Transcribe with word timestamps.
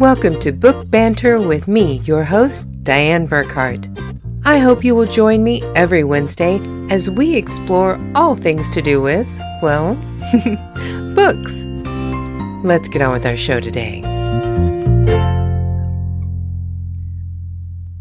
Welcome 0.00 0.40
to 0.40 0.50
Book 0.50 0.88
Banter 0.88 1.38
with 1.38 1.68
me, 1.68 1.98
your 2.04 2.24
host, 2.24 2.64
Dianne 2.84 3.28
Burckhardt. 3.28 3.86
I 4.46 4.56
hope 4.56 4.82
you 4.82 4.94
will 4.94 5.04
join 5.04 5.44
me 5.44 5.62
every 5.76 6.04
Wednesday 6.04 6.58
as 6.88 7.10
we 7.10 7.36
explore 7.36 8.00
all 8.14 8.34
things 8.34 8.70
to 8.70 8.80
do 8.80 9.02
with, 9.02 9.28
well, 9.60 9.96
books. 11.14 11.66
Let's 12.64 12.88
get 12.88 13.02
on 13.02 13.12
with 13.12 13.26
our 13.26 13.36
show 13.36 13.60
today. 13.60 14.00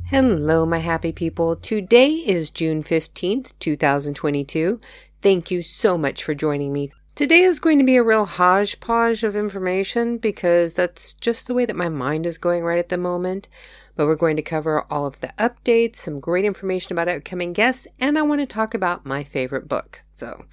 Hello, 0.05 0.66
my 0.66 0.79
happy 0.79 1.11
people. 1.11 1.57
Today 1.57 2.11
is 2.11 2.50
June 2.50 2.81
15th, 2.81 3.52
2022. 3.59 4.79
Thank 5.21 5.52
you 5.52 5.61
so 5.61 5.97
much 5.97 6.23
for 6.23 6.34
joining 6.34 6.71
me 6.71 6.93
Today 7.16 7.41
is 7.41 7.60
going 7.60 7.80
to 7.80 7.86
be 7.86 7.98
a 7.98 8.04
real 8.04 8.26
hodgepodge 8.26 9.23
of 9.23 9.36
information 9.36 10.18
because 10.18 10.73
that's 10.73 11.14
just 11.14 11.48
the 11.48 11.54
way 11.54 11.66
that 11.66 11.76
my 11.76 11.90
mind 11.90 12.26
is 12.26 12.38
going 12.38 12.63
right 12.63 12.80
at 12.80 12.90
the 12.90 12.98
moment. 12.98 13.50
But 13.95 14.08
we're 14.08 14.16
going 14.16 14.38
to 14.38 14.41
cover 14.41 14.86
all 14.90 15.05
of 15.05 15.20
the 15.20 15.34
updates, 15.38 15.98
some 15.98 16.22
great 16.22 16.45
information 16.45 16.94
about 16.94 17.09
upcoming 17.09 17.52
guests, 17.52 17.88
and 18.00 18.17
I 18.17 18.22
want 18.22 18.40
to 18.40 18.45
talk 18.45 18.73
about 18.73 19.05
my 19.05 19.26
favorite 19.26 19.67
book. 19.67 20.03
So 20.16 20.45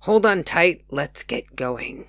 hold 0.00 0.26
on 0.26 0.42
tight, 0.42 0.84
let's 0.90 1.22
get 1.22 1.54
going. 1.54 2.06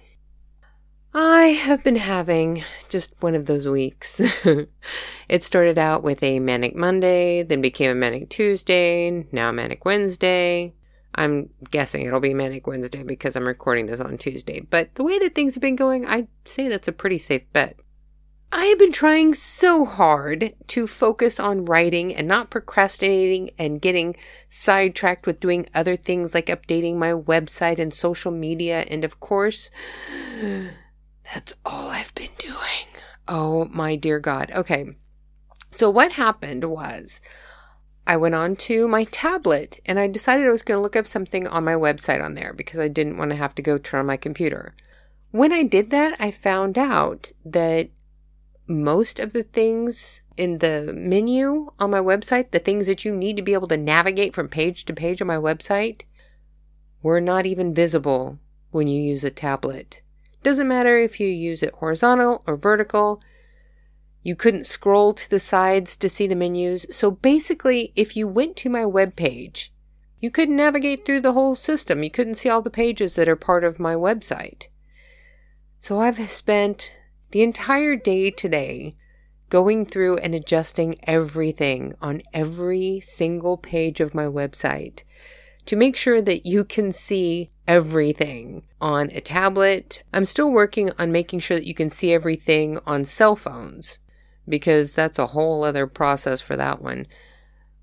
I 1.14 1.48
have 1.48 1.84
been 1.84 1.96
having 1.96 2.64
just 2.88 3.14
one 3.20 3.34
of 3.34 3.48
those 3.48 3.68
weeks. 3.68 4.20
it 5.30 5.44
started 5.44 5.78
out 5.78 6.04
with 6.04 6.22
a 6.22 6.40
manic 6.40 6.76
Monday, 6.76 7.42
then 7.42 7.62
became 7.62 7.92
a 7.92 7.96
manic 7.96 8.30
Tuesday, 8.30 9.26
now 9.32 9.52
manic 9.52 9.86
Wednesday, 9.86 10.74
I'm 11.16 11.50
guessing 11.72 12.06
it'll 12.06 12.20
be 12.20 12.34
Manic 12.34 12.68
Wednesday 12.68 13.04
because 13.04 13.36
I'm 13.36 13.48
recording 13.48 13.88
this 13.88 14.00
on 14.00 14.18
Tuesday. 14.18 14.62
But 14.62 14.96
the 14.96 15.04
way 15.04 15.20
that 15.20 15.36
things 15.36 15.56
have 15.56 15.62
been 15.62 15.76
going, 15.76 16.06
I'd 16.06 16.28
say 16.46 16.68
that's 16.68 16.88
a 16.88 16.94
pretty 16.94 17.18
safe 17.18 17.52
bet. 17.52 17.80
I 18.52 18.66
have 18.66 18.80
been 18.80 18.92
trying 18.92 19.36
so 19.36 19.86
hard 19.86 20.54
to 20.68 20.88
focus 20.88 21.40
on 21.40 21.66
writing 21.66 22.16
and 22.16 22.28
not 22.28 22.50
procrastinating 22.50 23.52
and 23.60 23.82
getting 23.82 24.16
sidetracked 24.50 25.28
with 25.28 25.40
doing 25.40 25.68
other 25.76 25.96
things 25.96 26.34
like 26.34 26.48
updating 26.48 26.96
my 26.96 27.12
website 27.12 27.78
and 27.78 27.94
social 27.94 28.32
media. 28.32 28.86
And 28.90 29.04
of 29.04 29.20
course, 29.20 29.70
that's 31.34 31.54
all 31.64 31.90
I've 31.90 32.16
been 32.16 32.32
doing. 32.40 32.88
Oh 33.28 33.66
my 33.66 33.96
dear 33.96 34.20
God. 34.20 34.52
Okay. 34.56 34.96
So 35.70 35.92
what 35.92 36.14
happened 36.14 36.66
was 36.66 37.22
I 38.10 38.18
went 38.18 38.34
on 38.34 38.56
to 38.56 38.88
my 38.88 39.04
tablet 39.04 39.82
and 39.86 40.00
I 40.00 40.08
decided 40.08 40.48
I 40.48 40.50
was 40.50 40.64
going 40.64 40.80
to 40.80 40.82
look 40.82 40.96
up 40.96 41.06
something 41.06 41.48
on 41.48 41.64
my 41.64 41.76
website 41.76 42.24
on 42.26 42.34
there 42.34 42.54
because 42.54 42.80
I 42.80 42.88
didn't 42.88 43.18
want 43.18 43.30
to 43.30 43.38
have 43.38 43.54
to 43.54 43.62
go 43.62 43.78
turn 43.78 44.00
on 44.00 44.08
my 44.08 44.18
computer. 44.18 44.74
When 45.30 45.54
I 45.54 45.62
did 45.62 45.92
that, 45.92 46.20
I 46.20 46.32
found 46.32 46.76
out 46.76 47.32
that 47.46 47.90
most 48.66 49.20
of 49.20 49.34
the 49.34 49.44
things 49.44 50.24
in 50.38 50.58
the 50.58 50.92
menu 50.92 51.72
on 51.78 51.92
my 51.92 52.00
website, 52.00 52.50
the 52.50 52.58
things 52.58 52.88
that 52.88 53.06
you 53.06 53.16
need 53.16 53.36
to 53.36 53.44
be 53.44 53.54
able 53.54 53.68
to 53.68 53.78
navigate 53.78 54.34
from 54.34 54.50
page 54.50 54.86
to 54.86 54.94
page 54.94 55.22
on 55.22 55.28
my 55.28 55.38
website, 55.38 56.02
were 57.04 57.22
not 57.22 57.46
even 57.46 57.76
visible 57.76 58.40
when 58.72 58.88
you 58.88 59.00
use 59.00 59.24
a 59.24 59.30
tablet. 59.30 60.02
Doesn't 60.42 60.68
matter 60.68 60.98
if 60.98 61.20
you 61.20 61.28
use 61.28 61.62
it 61.62 61.76
horizontal 61.76 62.42
or 62.48 62.58
vertical, 62.58 63.22
you 64.22 64.36
couldn't 64.36 64.68
scroll 64.68 65.14
to 65.14 65.30
the 65.30 65.40
sides 65.40 65.96
to 65.96 66.10
see 66.10 66.28
the 66.28 66.36
menus. 66.36 66.86
So 66.92 67.10
basically, 67.10 67.94
if 67.96 68.18
you 68.18 68.28
went 68.28 68.58
to 68.58 68.70
my 68.70 68.86
web 68.86 69.16
page, 69.16 69.74
you 70.20 70.30
couldn't 70.30 70.58
navigate 70.58 71.06
through 71.06 71.22
the 71.22 71.34
whole 71.34 71.56
system. 71.56 72.04
You 72.04 72.12
couldn't 72.12 72.36
see 72.36 72.50
all 72.50 72.62
the 72.62 72.70
pages 72.70 73.16
that 73.16 73.30
are 73.30 73.38
part 73.38 73.64
of 73.64 73.80
my 73.80 73.96
website. 73.96 74.68
So 75.80 76.00
I've 76.00 76.20
spent 76.30 76.92
the 77.32 77.42
entire 77.42 77.96
day 77.96 78.32
today 78.32 78.98
going 79.50 79.86
through 79.86 80.18
and 80.18 80.36
adjusting 80.36 81.00
everything 81.04 81.94
on 82.02 82.22
every 82.34 83.00
single 83.00 83.58
page 83.58 84.02
of 84.02 84.14
my 84.14 84.26
website 84.26 85.04
to 85.66 85.76
make 85.76 85.96
sure 85.96 86.22
that 86.22 86.46
you 86.46 86.66
can 86.66 86.92
see 86.92 87.52
everything 87.68 88.64
on 88.82 89.10
a 89.12 89.22
tablet. 89.22 90.04
I'm 90.14 90.26
still 90.26 90.52
working 90.52 90.92
on 91.00 91.12
making 91.12 91.40
sure 91.40 91.58
that 91.58 91.68
you 91.68 91.74
can 91.74 91.90
see 91.90 92.14
everything 92.14 92.80
on 92.86 93.06
cell 93.06 93.36
phones 93.38 94.00
because 94.50 94.94
that's 94.94 95.20
a 95.20 95.28
whole 95.28 95.64
other 95.64 95.88
process 95.88 96.42
for 96.42 96.56
that 96.56 96.82
one. 96.82 97.08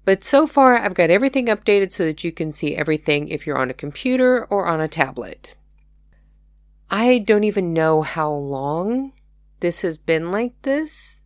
But 0.04 0.22
so 0.22 0.46
far, 0.46 0.76
I've 0.76 0.94
got 0.94 1.10
everything 1.10 1.46
updated 1.46 1.92
so 1.92 2.04
that 2.04 2.22
you 2.22 2.30
can 2.30 2.52
see 2.52 2.76
everything 2.76 3.28
if 3.28 3.46
you're 3.46 3.58
on 3.58 3.70
a 3.70 3.74
computer 3.74 4.44
or 4.46 4.66
on 4.66 4.80
a 4.80 4.88
tablet. 4.88 5.54
I 6.90 7.18
don't 7.18 7.44
even 7.44 7.72
know 7.72 8.02
how 8.02 8.30
long 8.30 9.12
this 9.60 9.82
has 9.82 9.96
been 9.96 10.30
like 10.30 10.54
this, 10.62 11.22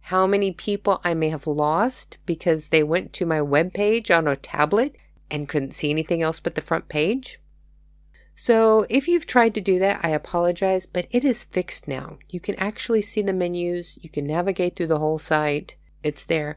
how 0.00 0.26
many 0.26 0.50
people 0.50 1.00
I 1.04 1.14
may 1.14 1.28
have 1.28 1.46
lost 1.46 2.18
because 2.26 2.68
they 2.68 2.82
went 2.82 3.12
to 3.14 3.26
my 3.26 3.38
webpage 3.38 4.16
on 4.16 4.26
a 4.26 4.34
tablet 4.34 4.96
and 5.30 5.48
couldn't 5.48 5.74
see 5.74 5.90
anything 5.90 6.22
else 6.22 6.40
but 6.40 6.56
the 6.56 6.60
front 6.60 6.88
page. 6.88 7.38
So 8.40 8.86
if 8.88 9.08
you've 9.08 9.26
tried 9.26 9.52
to 9.54 9.60
do 9.60 9.80
that, 9.80 9.98
I 10.04 10.10
apologize, 10.10 10.86
but 10.86 11.08
it 11.10 11.24
is 11.24 11.42
fixed 11.42 11.88
now. 11.88 12.18
You 12.28 12.38
can 12.38 12.54
actually 12.54 13.02
see 13.02 13.20
the 13.20 13.32
menus. 13.32 13.98
You 14.00 14.08
can 14.08 14.28
navigate 14.28 14.76
through 14.76 14.86
the 14.86 15.00
whole 15.00 15.18
site. 15.18 15.74
It's 16.04 16.24
there. 16.24 16.56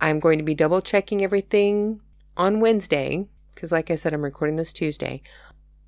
I'm 0.00 0.18
going 0.18 0.38
to 0.38 0.44
be 0.44 0.56
double 0.56 0.82
checking 0.82 1.22
everything 1.22 2.00
on 2.36 2.58
Wednesday, 2.58 3.28
because 3.54 3.70
like 3.70 3.92
I 3.92 3.94
said, 3.94 4.12
I'm 4.12 4.24
recording 4.24 4.56
this 4.56 4.72
Tuesday. 4.72 5.22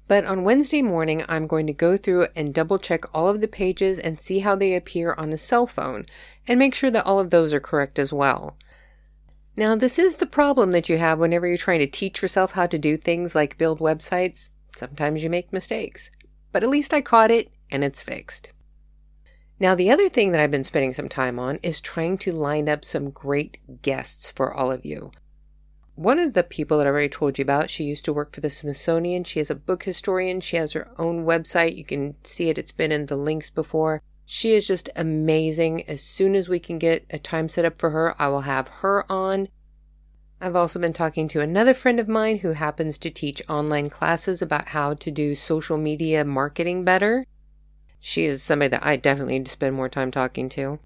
But 0.06 0.24
on 0.26 0.44
Wednesday 0.44 0.80
morning, 0.80 1.24
I'm 1.28 1.48
going 1.48 1.66
to 1.66 1.72
go 1.72 1.96
through 1.96 2.28
and 2.36 2.54
double 2.54 2.78
check 2.78 3.02
all 3.12 3.26
of 3.26 3.40
the 3.40 3.48
pages 3.48 3.98
and 3.98 4.20
see 4.20 4.38
how 4.38 4.54
they 4.54 4.76
appear 4.76 5.12
on 5.18 5.32
a 5.32 5.36
cell 5.36 5.66
phone 5.66 6.06
and 6.46 6.56
make 6.56 6.72
sure 6.72 6.92
that 6.92 7.04
all 7.04 7.18
of 7.18 7.30
those 7.30 7.52
are 7.52 7.58
correct 7.58 7.98
as 7.98 8.12
well. 8.12 8.56
Now, 9.56 9.74
this 9.74 9.98
is 9.98 10.16
the 10.16 10.26
problem 10.26 10.70
that 10.70 10.88
you 10.88 10.98
have 10.98 11.18
whenever 11.18 11.48
you're 11.48 11.56
trying 11.56 11.80
to 11.80 11.88
teach 11.88 12.22
yourself 12.22 12.52
how 12.52 12.68
to 12.68 12.78
do 12.78 12.96
things 12.96 13.34
like 13.34 13.58
build 13.58 13.80
websites. 13.80 14.50
Sometimes 14.76 15.22
you 15.22 15.30
make 15.30 15.52
mistakes, 15.52 16.10
but 16.52 16.62
at 16.62 16.68
least 16.68 16.92
I 16.92 17.00
caught 17.00 17.30
it 17.30 17.50
and 17.70 17.82
it's 17.82 18.02
fixed. 18.02 18.50
Now, 19.58 19.74
the 19.74 19.90
other 19.90 20.08
thing 20.10 20.32
that 20.32 20.40
I've 20.40 20.50
been 20.50 20.64
spending 20.64 20.92
some 20.92 21.08
time 21.08 21.38
on 21.38 21.58
is 21.62 21.80
trying 21.80 22.18
to 22.18 22.32
line 22.32 22.68
up 22.68 22.84
some 22.84 23.10
great 23.10 23.80
guests 23.80 24.30
for 24.30 24.52
all 24.52 24.70
of 24.70 24.84
you. 24.84 25.12
One 25.94 26.18
of 26.18 26.34
the 26.34 26.42
people 26.42 26.76
that 26.76 26.86
I 26.86 26.90
already 26.90 27.08
told 27.08 27.38
you 27.38 27.42
about, 27.42 27.70
she 27.70 27.84
used 27.84 28.04
to 28.04 28.12
work 28.12 28.34
for 28.34 28.42
the 28.42 28.50
Smithsonian. 28.50 29.24
She 29.24 29.40
is 29.40 29.50
a 29.50 29.54
book 29.54 29.84
historian. 29.84 30.42
She 30.42 30.58
has 30.58 30.74
her 30.74 30.90
own 30.98 31.24
website. 31.24 31.78
You 31.78 31.84
can 31.84 32.16
see 32.22 32.50
it, 32.50 32.58
it's 32.58 32.72
been 32.72 32.92
in 32.92 33.06
the 33.06 33.16
links 33.16 33.48
before. 33.48 34.02
She 34.26 34.52
is 34.52 34.66
just 34.66 34.90
amazing. 34.94 35.88
As 35.88 36.02
soon 36.02 36.34
as 36.34 36.50
we 36.50 36.58
can 36.58 36.78
get 36.78 37.06
a 37.08 37.18
time 37.18 37.48
set 37.48 37.64
up 37.64 37.78
for 37.78 37.90
her, 37.90 38.14
I 38.20 38.28
will 38.28 38.42
have 38.42 38.68
her 38.68 39.10
on 39.10 39.48
I've 40.40 40.56
also 40.56 40.78
been 40.78 40.92
talking 40.92 41.28
to 41.28 41.40
another 41.40 41.72
friend 41.72 41.98
of 41.98 42.08
mine 42.08 42.38
who 42.38 42.52
happens 42.52 42.98
to 42.98 43.10
teach 43.10 43.42
online 43.48 43.88
classes 43.88 44.42
about 44.42 44.68
how 44.68 44.92
to 44.94 45.10
do 45.10 45.34
social 45.34 45.78
media 45.78 46.24
marketing 46.24 46.84
better. 46.84 47.24
She 48.00 48.26
is 48.26 48.42
somebody 48.42 48.68
that 48.68 48.84
I 48.84 48.96
definitely 48.96 49.38
need 49.38 49.46
to 49.46 49.52
spend 49.52 49.74
more 49.74 49.88
time 49.88 50.10
talking 50.10 50.50
to. 50.50 50.78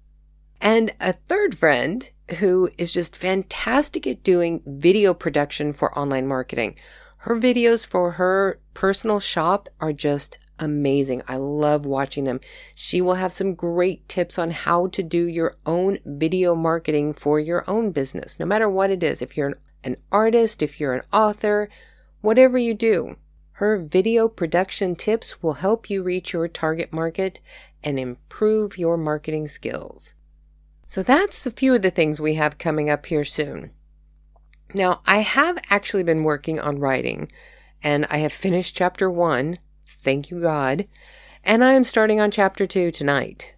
And 0.61 0.93
a 1.01 1.13
third 1.13 1.57
friend 1.57 2.09
who 2.39 2.69
is 2.77 2.93
just 2.93 3.15
fantastic 3.15 4.07
at 4.07 4.23
doing 4.23 4.61
video 4.65 5.13
production 5.13 5.73
for 5.73 5.97
online 5.99 6.27
marketing. 6.27 6.77
Her 7.17 7.35
videos 7.35 7.85
for 7.85 8.11
her 8.11 8.59
personal 8.73 9.19
shop 9.19 9.67
are 9.81 9.91
just 9.91 10.37
amazing. 10.61 11.23
I 11.27 11.35
love 11.35 11.85
watching 11.85 12.23
them. 12.23 12.39
She 12.73 13.01
will 13.01 13.15
have 13.15 13.33
some 13.33 13.55
great 13.55 14.07
tips 14.07 14.39
on 14.39 14.51
how 14.51 14.87
to 14.87 15.03
do 15.03 15.25
your 15.25 15.57
own 15.65 15.97
video 16.05 16.55
marketing 16.55 17.13
for 17.13 17.39
your 17.39 17.69
own 17.69 17.91
business, 17.91 18.39
no 18.39 18.45
matter 18.45 18.69
what 18.69 18.91
it 18.91 19.03
is. 19.03 19.21
If 19.21 19.35
you're 19.35 19.59
an 19.83 19.97
artist, 20.11 20.61
if 20.61 20.79
you're 20.79 20.93
an 20.93 21.03
author, 21.11 21.67
whatever 22.21 22.57
you 22.57 22.73
do, 22.73 23.17
her 23.53 23.77
video 23.77 24.27
production 24.27 24.95
tips 24.95 25.41
will 25.43 25.55
help 25.55 25.89
you 25.89 26.01
reach 26.03 26.33
your 26.33 26.47
target 26.47 26.93
market 26.93 27.41
and 27.83 27.99
improve 27.99 28.77
your 28.77 28.97
marketing 28.97 29.47
skills. 29.47 30.13
So 30.87 31.03
that's 31.03 31.45
a 31.45 31.51
few 31.51 31.75
of 31.75 31.81
the 31.81 31.91
things 31.91 32.21
we 32.21 32.35
have 32.35 32.57
coming 32.57 32.89
up 32.89 33.05
here 33.07 33.23
soon. 33.23 33.71
Now, 34.73 35.01
I 35.05 35.19
have 35.19 35.57
actually 35.69 36.03
been 36.03 36.23
working 36.23 36.59
on 36.59 36.79
writing 36.79 37.31
and 37.83 38.05
I 38.09 38.17
have 38.17 38.33
finished 38.33 38.75
chapter 38.75 39.09
one 39.09 39.57
Thank 40.03 40.31
you, 40.31 40.41
God. 40.41 40.87
And 41.43 41.63
I 41.63 41.73
am 41.73 41.83
starting 41.83 42.19
on 42.19 42.31
chapter 42.31 42.65
two 42.65 42.91
tonight. 42.91 43.55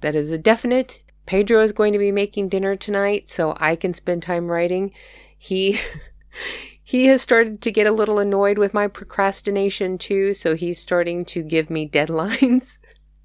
That 0.00 0.16
is 0.16 0.30
a 0.30 0.38
definite. 0.38 1.02
Pedro 1.26 1.62
is 1.62 1.72
going 1.72 1.92
to 1.92 1.98
be 1.98 2.12
making 2.12 2.48
dinner 2.48 2.74
tonight, 2.76 3.30
so 3.30 3.54
I 3.58 3.76
can 3.76 3.94
spend 3.94 4.22
time 4.22 4.50
writing. 4.50 4.92
He. 5.36 5.78
he 6.82 7.06
has 7.06 7.22
started 7.22 7.60
to 7.62 7.70
get 7.70 7.86
a 7.86 7.92
little 7.92 8.18
annoyed 8.18 8.58
with 8.58 8.74
my 8.74 8.88
procrastination 8.88 9.98
too, 9.98 10.34
so 10.34 10.56
he's 10.56 10.78
starting 10.78 11.24
to 11.26 11.42
give 11.42 11.70
me 11.70 11.88
deadlines 11.88 12.78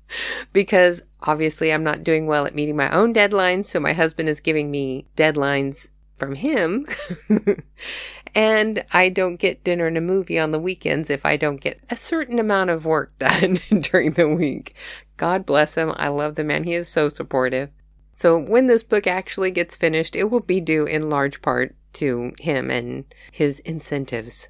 because 0.54 1.02
obviously 1.24 1.74
I'm 1.74 1.84
not 1.84 2.04
doing 2.04 2.28
well 2.28 2.46
at 2.46 2.54
meeting 2.54 2.76
my 2.76 2.92
own 2.92 3.14
deadlines, 3.14 3.66
so 3.66 3.80
my 3.80 3.94
husband 3.94 4.30
is 4.30 4.40
giving 4.40 4.70
me 4.70 5.08
deadlines 5.18 5.90
from 6.16 6.36
him. 6.36 6.86
and 8.36 8.84
I 8.92 9.10
don't 9.10 9.38
get 9.38 9.64
dinner 9.64 9.88
and 9.88 9.98
a 9.98 10.02
movie 10.02 10.40
on 10.40 10.52
the 10.52 10.60
weekends 10.60 11.10
if 11.10 11.26
I 11.26 11.38
don't 11.38 11.62
get 11.62 11.80
a 11.90 11.96
certain 11.96 12.40
amount 12.40 12.70
of 12.70 12.86
work 12.86 13.16
done 13.20 13.60
during 13.70 14.12
the 14.14 14.30
week. 14.30 14.76
God 15.18 15.46
bless 15.46 15.76
him. 15.76 15.94
I 15.96 16.10
love 16.10 16.36
the 16.36 16.44
man. 16.44 16.64
He 16.64 16.74
is 16.74 16.90
so 16.90 17.10
supportive. 17.10 17.70
So 18.14 18.38
when 18.38 18.68
this 18.68 18.84
book 18.84 19.08
actually 19.08 19.52
gets 19.52 19.76
finished, 19.76 20.16
it 20.16 20.26
will 20.26 20.40
be 20.40 20.62
due 20.62 20.86
in 20.86 21.10
large 21.10 21.42
part 21.42 21.76
to 21.94 22.34
him 22.40 22.70
and 22.70 23.06
his 23.32 23.60
incentives. 23.60 24.48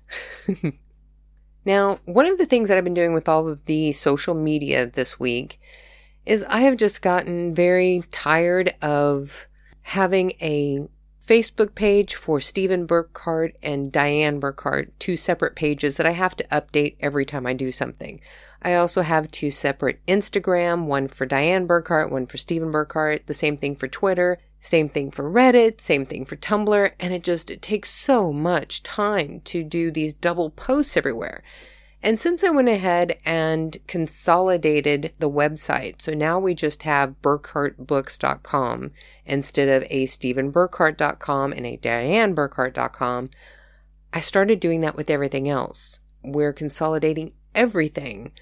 now, 1.65 1.99
one 2.05 2.25
of 2.25 2.37
the 2.37 2.45
things 2.45 2.69
that 2.69 2.77
I've 2.77 2.83
been 2.83 2.93
doing 2.93 3.13
with 3.13 3.27
all 3.27 3.47
of 3.47 3.65
the 3.65 3.91
social 3.91 4.35
media 4.35 4.85
this 4.85 5.19
week 5.19 5.59
is 6.25 6.43
I 6.49 6.61
have 6.61 6.77
just 6.77 7.01
gotten 7.01 7.53
very 7.53 8.03
tired 8.11 8.73
of 8.81 9.47
having 9.83 10.31
a 10.41 10.87
Facebook 11.25 11.73
page 11.73 12.13
for 12.13 12.39
Stephen 12.39 12.85
Burckhardt 12.85 13.55
and 13.63 13.91
Dianne 13.91 14.39
Burckhardt, 14.39 14.97
two 14.99 15.17
separate 15.17 15.55
pages 15.55 15.97
that 15.97 16.05
I 16.05 16.11
have 16.11 16.35
to 16.35 16.43
update 16.45 16.97
every 16.99 17.25
time 17.25 17.47
I 17.47 17.53
do 17.53 17.71
something. 17.71 18.21
I 18.61 18.75
also 18.75 19.01
have 19.01 19.31
two 19.31 19.49
separate 19.49 20.05
Instagram, 20.07 20.85
one 20.85 21.07
for 21.07 21.25
Dianne 21.25 21.65
Burckhardt, 21.67 22.11
one 22.11 22.27
for 22.27 22.37
Stephen 22.37 22.71
Burckhardt, 22.71 23.25
the 23.25 23.33
same 23.33 23.57
thing 23.57 23.75
for 23.75 23.87
Twitter, 23.87 24.39
same 24.59 24.89
thing 24.89 25.11
for 25.11 25.29
Reddit, 25.29 25.81
same 25.81 26.05
thing 26.05 26.25
for 26.25 26.35
Tumblr, 26.35 26.91
and 26.99 27.13
it 27.13 27.23
just 27.23 27.49
it 27.49 27.61
takes 27.61 27.91
so 27.91 28.31
much 28.31 28.83
time 28.83 29.41
to 29.45 29.63
do 29.63 29.91
these 29.91 30.13
double 30.13 30.49
posts 30.49 30.95
everywhere. 30.97 31.43
And 32.05 32.19
since 32.19 32.43
I 32.43 32.51
went 32.51 32.69
ahead 32.69 33.17
and 33.25 33.75
consolidated 33.87 35.13
the 35.17 35.27
website, 35.27 36.03
so 36.03 36.13
now 36.13 36.37
we 36.37 36.53
just 36.53 36.83
have 36.83 37.19
burckhardtbooks.com 37.23 38.91
instead 39.25 39.69
of 39.69 39.87
a 39.89 40.05
stephenburckhardt.com 40.05 41.51
and 41.51 41.65
a 41.65 41.77
dianneburckhardt.com, 41.77 43.31
I 44.13 44.19
started 44.19 44.59
doing 44.59 44.81
that 44.81 44.95
with 44.95 45.09
everything 45.09 45.49
else. 45.49 45.99
We're 46.23 46.53
consolidating 46.53 47.33
everything 47.55 48.33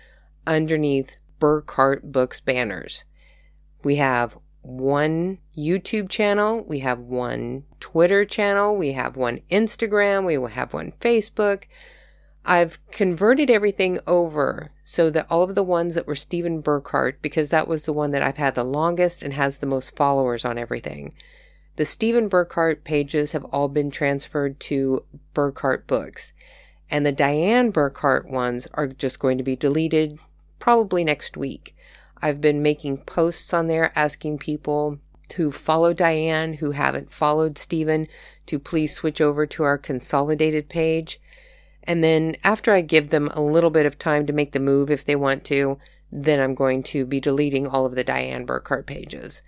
underneath 0.46 1.16
Burckhardt 1.40 2.12
Books 2.12 2.42
banners. 2.42 3.06
We 3.82 3.96
have 3.96 4.38
one 4.62 5.38
YouTube 5.58 6.10
channel, 6.10 6.66
we 6.68 6.80
have 6.80 7.00
one 7.00 7.64
Twitter 7.80 8.26
channel, 8.26 8.76
we 8.76 8.92
have 8.92 9.16
one 9.16 9.40
Instagram, 9.50 10.26
we 10.26 10.52
have 10.52 10.74
one 10.74 10.92
Facebook. 11.00 11.64
I've 12.46 12.80
converted 12.92 13.50
everything 13.50 14.00
over 14.06 14.72
so 14.84 15.10
that 15.10 15.28
all 15.30 15.44
of 15.44 15.56
the 15.56 15.64
ones 15.64 15.96
that 15.96 16.08
were 16.08 16.16
Stephen 16.16 16.60
Burckhardt, 16.60 17.22
because 17.22 17.50
that 17.52 17.68
was 17.68 17.84
the 17.84 17.94
one 17.94 18.12
that 18.12 18.22
I've 18.22 18.38
had 18.38 18.56
the 18.56 18.66
longest 18.66 19.24
and 19.24 19.34
has 19.34 19.58
the 19.58 19.66
most 19.66 19.96
followers 19.96 20.44
on 20.44 20.58
everything. 20.58 21.14
The 21.78 21.86
Stephen 21.86 22.28
Burckhardt 22.28 22.84
pages 22.84 23.32
have 23.32 23.46
all 23.46 23.68
been 23.70 23.90
transferred 23.90 24.60
to 24.62 25.06
Burckhardt 25.34 25.88
Books. 25.88 26.34
And 26.92 27.06
the 27.06 27.14
Dianne 27.14 27.72
Burckhardt 27.72 28.30
ones 28.30 28.68
are 28.74 28.88
just 28.88 29.20
going 29.20 29.38
to 29.38 29.44
be 29.44 29.56
deleted 29.56 30.20
probably 30.60 31.04
next 31.04 31.38
week. 31.38 31.76
I've 32.22 32.42
been 32.42 32.62
making 32.62 32.98
posts 33.00 33.54
on 33.54 33.68
there 33.68 33.92
asking 33.96 34.38
people 34.38 35.00
who 35.36 35.52
follow 35.52 35.94
Dianne, 35.94 36.58
who 36.58 36.72
haven't 36.72 37.12
followed 37.12 37.58
Stephen, 37.58 38.08
to 38.46 38.60
please 38.60 38.94
switch 38.94 39.20
over 39.20 39.46
to 39.48 39.64
our 39.64 39.78
consolidated 39.78 40.70
page. 40.70 41.20
And 41.86 42.04
then 42.04 42.36
after 42.44 42.74
I 42.74 42.82
give 42.82 43.10
them 43.10 43.28
a 43.30 43.42
little 43.42 43.70
bit 43.70 43.86
of 43.86 43.98
time 43.98 44.26
to 44.26 44.34
make 44.34 44.52
the 44.52 44.60
move 44.60 44.90
if 44.90 45.06
they 45.06 45.16
want 45.16 45.44
to, 45.46 45.78
then 46.12 46.40
I'm 46.40 46.56
going 46.56 46.84
to 46.84 47.06
be 47.06 47.20
deleting 47.20 47.68
all 47.68 47.86
of 47.86 47.96
the 47.96 48.04
Dianne 48.04 48.46
Burckhardt 48.46 48.86
pages. 48.86 49.42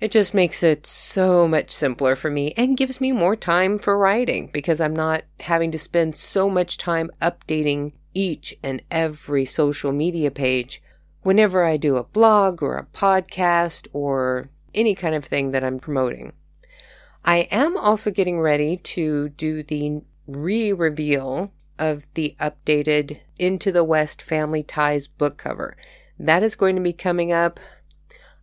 It 0.00 0.10
just 0.10 0.34
makes 0.34 0.64
it 0.64 0.84
so 0.84 1.46
much 1.46 1.70
simpler 1.70 2.16
for 2.16 2.28
me 2.28 2.52
and 2.56 2.76
gives 2.76 3.00
me 3.00 3.12
more 3.12 3.36
time 3.36 3.78
for 3.78 3.96
writing 3.96 4.50
because 4.52 4.80
I'm 4.80 4.96
not 4.96 5.22
having 5.40 5.70
to 5.70 5.78
spend 5.78 6.16
so 6.16 6.50
much 6.50 6.76
time 6.76 7.08
updating 7.20 7.92
each 8.12 8.54
and 8.64 8.82
every 8.90 9.44
social 9.44 9.92
media 9.92 10.32
page 10.32 10.82
whenever 11.22 11.64
I 11.64 11.76
do 11.76 11.96
a 11.96 12.02
blog 12.02 12.62
or 12.62 12.76
a 12.76 12.86
podcast 12.86 13.86
or 13.92 14.50
any 14.74 14.96
kind 14.96 15.14
of 15.14 15.24
thing 15.24 15.52
that 15.52 15.62
I'm 15.62 15.78
promoting. 15.78 16.32
I 17.24 17.48
am 17.52 17.76
also 17.76 18.10
getting 18.10 18.40
ready 18.40 18.78
to 18.78 19.28
do 19.28 19.62
the 19.62 20.02
re 20.26 20.72
reveal 20.72 21.52
of 21.82 22.06
the 22.14 22.36
updated 22.38 23.18
Into 23.40 23.72
the 23.72 23.82
West 23.82 24.22
Family 24.22 24.62
Ties 24.62 25.08
book 25.08 25.36
cover. 25.36 25.76
That 26.16 26.44
is 26.44 26.54
going 26.54 26.76
to 26.76 26.80
be 26.80 26.92
coming 26.92 27.32
up. 27.32 27.58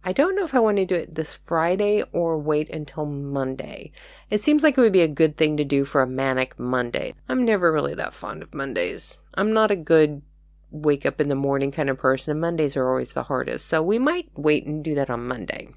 I 0.03 0.12
don't 0.12 0.36
know 0.36 0.44
if 0.44 0.53
I 0.53 0.59
want 0.59 0.75
to 0.75 0.86
do 0.86 0.95
it 0.95 1.15
this 1.15 1.36
Friday 1.36 2.03
or 2.12 2.38
wait 2.38 2.69
until 2.69 3.06
Monday. 3.06 3.94
It 4.30 4.41
seems 4.41 4.62
like 4.62 4.77
it 4.77 4.81
would 4.81 4.91
be 4.91 5.03
a 5.03 5.07
good 5.07 5.38
thing 5.38 5.56
to 5.56 5.63
do 5.63 5.86
for 5.86 6.01
a 6.01 6.07
manic 6.07 6.59
Monday. 6.59 7.13
I'm 7.30 7.45
never 7.45 7.71
really 7.71 7.94
that 7.94 8.13
fond 8.13 8.44
of 8.44 8.53
Mondays. 8.53 9.18
I'm 9.36 9.53
not 9.53 9.71
a 9.71 9.77
good 9.77 10.21
wake 10.69 11.06
up 11.06 11.21
in 11.21 11.30
the 11.30 11.36
morning 11.36 11.71
kind 11.71 11.89
of 11.89 11.97
person, 11.97 12.31
and 12.31 12.41
Mondays 12.41 12.75
are 12.75 12.89
always 12.89 13.13
the 13.13 13.24
hardest. 13.24 13.68
So 13.68 13.81
we 13.81 13.97
might 14.00 14.30
wait 14.36 14.65
and 14.65 14.83
do 14.83 14.95
that 14.95 15.09
on 15.09 15.25
Monday. 15.25 15.69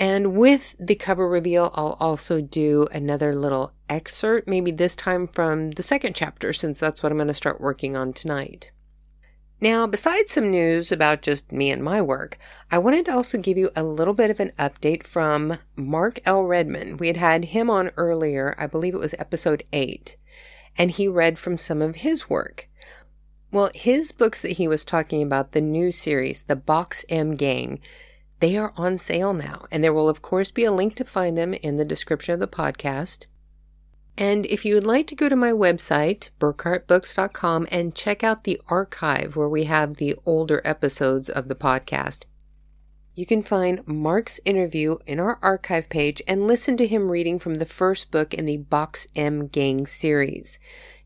And 0.00 0.34
with 0.34 0.74
the 0.80 0.94
cover 0.94 1.28
reveal, 1.28 1.70
I'll 1.74 1.98
also 2.00 2.40
do 2.40 2.88
another 2.90 3.34
little 3.34 3.74
excerpt, 3.90 4.48
maybe 4.48 4.70
this 4.70 4.96
time 4.96 5.28
from 5.28 5.72
the 5.72 5.82
second 5.82 6.14
chapter, 6.14 6.54
since 6.54 6.80
that's 6.80 7.02
what 7.02 7.12
I'm 7.12 7.18
going 7.18 7.28
to 7.28 7.34
start 7.34 7.60
working 7.60 7.98
on 7.98 8.14
tonight. 8.14 8.70
Now, 9.60 9.86
besides 9.86 10.32
some 10.32 10.50
news 10.50 10.90
about 10.90 11.20
just 11.20 11.52
me 11.52 11.70
and 11.70 11.84
my 11.84 12.00
work, 12.00 12.38
I 12.70 12.78
wanted 12.78 13.04
to 13.04 13.12
also 13.12 13.36
give 13.36 13.58
you 13.58 13.70
a 13.76 13.82
little 13.82 14.14
bit 14.14 14.30
of 14.30 14.40
an 14.40 14.52
update 14.58 15.06
from 15.06 15.58
Mark 15.76 16.18
L. 16.24 16.44
Redmond. 16.44 16.98
We 16.98 17.08
had 17.08 17.18
had 17.18 17.44
him 17.46 17.68
on 17.68 17.90
earlier, 17.98 18.54
I 18.56 18.66
believe 18.66 18.94
it 18.94 19.00
was 19.00 19.14
episode 19.18 19.64
8, 19.70 20.16
and 20.78 20.90
he 20.92 21.08
read 21.08 21.38
from 21.38 21.58
some 21.58 21.82
of 21.82 21.96
his 21.96 22.30
work. 22.30 22.70
Well, 23.50 23.70
his 23.74 24.12
books 24.12 24.40
that 24.40 24.52
he 24.52 24.66
was 24.66 24.86
talking 24.86 25.22
about, 25.22 25.50
the 25.50 25.60
new 25.60 25.92
series, 25.92 26.44
The 26.44 26.56
Box 26.56 27.04
M 27.10 27.32
Gang, 27.32 27.80
they 28.40 28.56
are 28.56 28.72
on 28.76 28.98
sale 28.98 29.32
now, 29.32 29.66
and 29.70 29.84
there 29.84 29.92
will, 29.92 30.08
of 30.08 30.22
course, 30.22 30.50
be 30.50 30.64
a 30.64 30.72
link 30.72 30.94
to 30.96 31.04
find 31.04 31.38
them 31.38 31.54
in 31.54 31.76
the 31.76 31.84
description 31.84 32.34
of 32.34 32.40
the 32.40 32.48
podcast. 32.48 33.26
And 34.18 34.44
if 34.46 34.64
you 34.64 34.74
would 34.74 34.86
like 34.86 35.06
to 35.06 35.14
go 35.14 35.28
to 35.28 35.36
my 35.36 35.52
website, 35.52 36.30
burckhardtbooks.com, 36.40 37.68
and 37.70 37.94
check 37.94 38.24
out 38.24 38.44
the 38.44 38.60
archive 38.68 39.36
where 39.36 39.48
we 39.48 39.64
have 39.64 39.96
the 39.96 40.16
older 40.26 40.60
episodes 40.64 41.28
of 41.28 41.48
the 41.48 41.54
podcast, 41.54 42.24
you 43.14 43.26
can 43.26 43.42
find 43.42 43.86
Mark's 43.86 44.40
interview 44.44 44.96
in 45.06 45.20
our 45.20 45.38
archive 45.42 45.88
page 45.88 46.22
and 46.26 46.46
listen 46.46 46.76
to 46.78 46.86
him 46.86 47.10
reading 47.10 47.38
from 47.38 47.56
the 47.56 47.66
first 47.66 48.10
book 48.10 48.32
in 48.32 48.46
the 48.46 48.56
Box 48.56 49.06
M 49.14 49.48
Gang 49.48 49.86
series. 49.86 50.58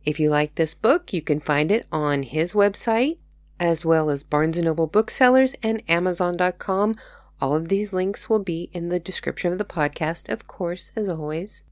If 0.05 0.21
you 0.21 0.31
like 0.31 0.55
this 0.55 0.75
book, 0.75 1.13
you 1.13 1.23
can 1.23 1.41
find 1.41 1.73
it 1.73 1.87
on 1.91 2.23
his 2.23 2.53
website, 2.53 3.19
as 3.59 3.85
well 3.85 4.11
as 4.11 4.23
Barnes 4.23 4.59
& 4.59 4.63
Noble 4.63 4.87
booksellers 4.87 5.55
and 5.63 5.83
Amazon.com 5.89 6.95
all 7.41 7.55
of 7.55 7.69
these 7.69 7.93
links 7.93 8.29
will 8.29 8.39
be 8.39 8.71
in 8.73 8.89
the 8.89 9.01
description 9.01 9.53
of 9.53 9.59
the 9.59 9.65
podcast, 9.65 10.29
of 10.29 10.47
course, 10.47 10.93
as 10.97 11.09
always. 11.09 11.63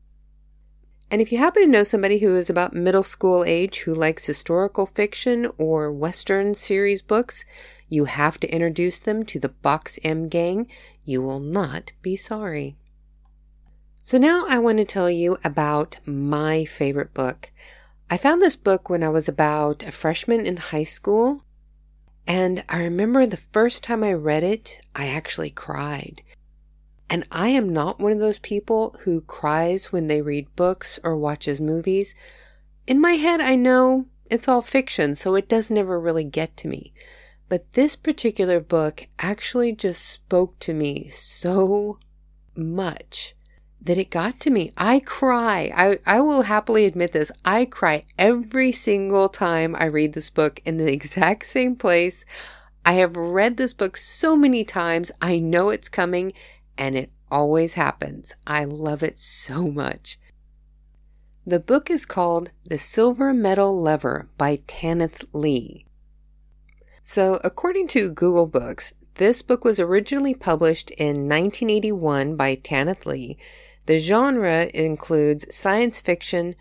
And 1.11 1.21
if 1.21 1.31
you 1.31 1.39
happen 1.39 1.63
to 1.63 1.69
know 1.69 1.85
somebody 1.85 2.19
who 2.19 2.37
is 2.37 2.49
about 2.49 2.73
middle 2.73 3.03
school 3.03 3.45
age 3.45 3.81
who 3.81 3.95
likes 3.95 4.25
historical 4.25 4.87
fiction 4.87 5.51
or 5.59 5.93
Western 5.93 6.55
series 6.55 7.03
books, 7.03 7.45
you 7.89 8.07
have 8.07 8.41
to 8.41 8.49
introduce 8.51 9.01
them 9.01 9.23
to 9.27 9.39
the 9.39 9.51
Box 9.51 9.99
M 10.03 10.29
Gang. 10.29 10.67
You 11.05 11.21
will 11.21 11.41
not 11.41 11.93
be 12.01 12.17
sorry. 12.17 12.77
So 14.03 14.17
now 14.17 14.47
I 14.49 14.59
want 14.59 14.79
to 14.79 14.85
tell 14.85 15.11
you 15.11 15.39
about 15.45 15.99
my 16.07 16.65
favorite 16.65 17.13
book. 17.13 17.51
I 18.11 18.17
found 18.17 18.41
this 18.41 18.57
book 18.57 18.89
when 18.89 19.03
I 19.03 19.11
was 19.11 19.29
about 19.29 19.83
a 19.83 19.93
freshman 19.93 20.45
in 20.47 20.57
high 20.57 20.85
school, 20.85 21.45
and 22.27 22.65
I 22.69 22.79
remember 22.79 23.27
the 23.27 23.37
first 23.37 23.83
time 23.83 24.05
I 24.05 24.13
read 24.13 24.43
it, 24.45 24.81
I 24.95 25.09
actually 25.09 25.51
cried. 25.51 26.23
And 27.11 27.27
I 27.31 27.49
am 27.49 27.73
not 27.73 28.01
one 28.01 28.13
of 28.13 28.21
those 28.21 28.39
people 28.39 28.97
who 29.01 29.21
cries 29.23 29.93
when 29.93 30.07
they 30.07 30.23
read 30.23 30.55
books 30.57 30.99
or 31.05 31.17
watches 31.17 31.61
movies. 31.61 32.15
In 32.87 33.01
my 33.01 33.13
head, 33.13 33.41
I 33.41 33.55
know 33.55 34.07
it's 34.31 34.49
all 34.49 34.63
fiction, 34.63 35.15
so 35.15 35.35
it 35.35 35.49
does 35.49 35.71
never 35.71 36.01
really 36.01 36.25
get 36.25 36.57
to 36.59 36.69
me. 36.69 36.95
But 37.49 37.73
this 37.73 37.97
particular 37.97 38.61
book 38.61 39.09
actually 39.19 39.73
just 39.73 40.07
spoke 40.07 40.59
to 40.61 40.73
me 40.73 41.11
so 41.11 41.99
much 42.57 43.35
that 43.85 43.99
it 43.99 44.11
got 44.11 44.39
to 44.41 44.51
me. 44.51 44.73
I 44.77 45.01
cry. 45.01 45.73
I, 45.75 45.99
I 46.07 46.21
will 46.21 46.43
happily 46.43 46.85
admit 46.85 47.13
this. 47.13 47.33
I 47.45 47.65
cry 47.65 48.05
every 48.19 48.71
single 48.71 49.29
time 49.29 49.75
I 49.77 49.85
read 49.87 50.13
this 50.13 50.31
book 50.31 50.61
in 50.65 50.77
the 50.77 50.93
exact 50.93 51.47
same 51.47 51.77
place. 51.77 52.25
I 52.85 52.95
have 52.95 53.17
read 53.17 53.57
this 53.57 53.73
book 53.73 53.97
so 53.97 54.37
many 54.37 54.65
times. 54.65 55.11
I 55.21 55.39
know 55.39 55.71
it's 55.71 55.89
coming 55.89 56.33
and 56.79 56.97
it 56.97 57.11
always 57.31 57.75
happens. 57.75 58.35
I 58.47 58.65
love 58.65 59.03
it 59.03 59.19
so 59.19 59.69
much. 59.69 60.19
The 61.45 61.59
book 61.61 61.91
is 61.91 62.07
called 62.07 62.51
The 62.65 62.79
Silver 62.79 63.35
Metal 63.35 63.81
Lover 63.81 64.29
by 64.39 64.61
Tanith 64.69 65.25
Lee. 65.33 65.87
So, 67.03 67.41
according 67.43 67.89
to 67.89 68.13
Google 68.13 68.47
Books, 68.47 68.95
this 69.17 69.43
book 69.43 69.65
was 69.65 69.81
originally 69.81 70.35
published 70.35 70.93
in 70.93 71.29
1981 71.29 72.37
by 72.37 72.55
Tanith 72.55 73.07
Lee 73.07 73.39
the 73.87 73.99
genre 73.99 74.71
includes 74.73 75.55
science 75.55 76.01
fiction, 76.01 76.55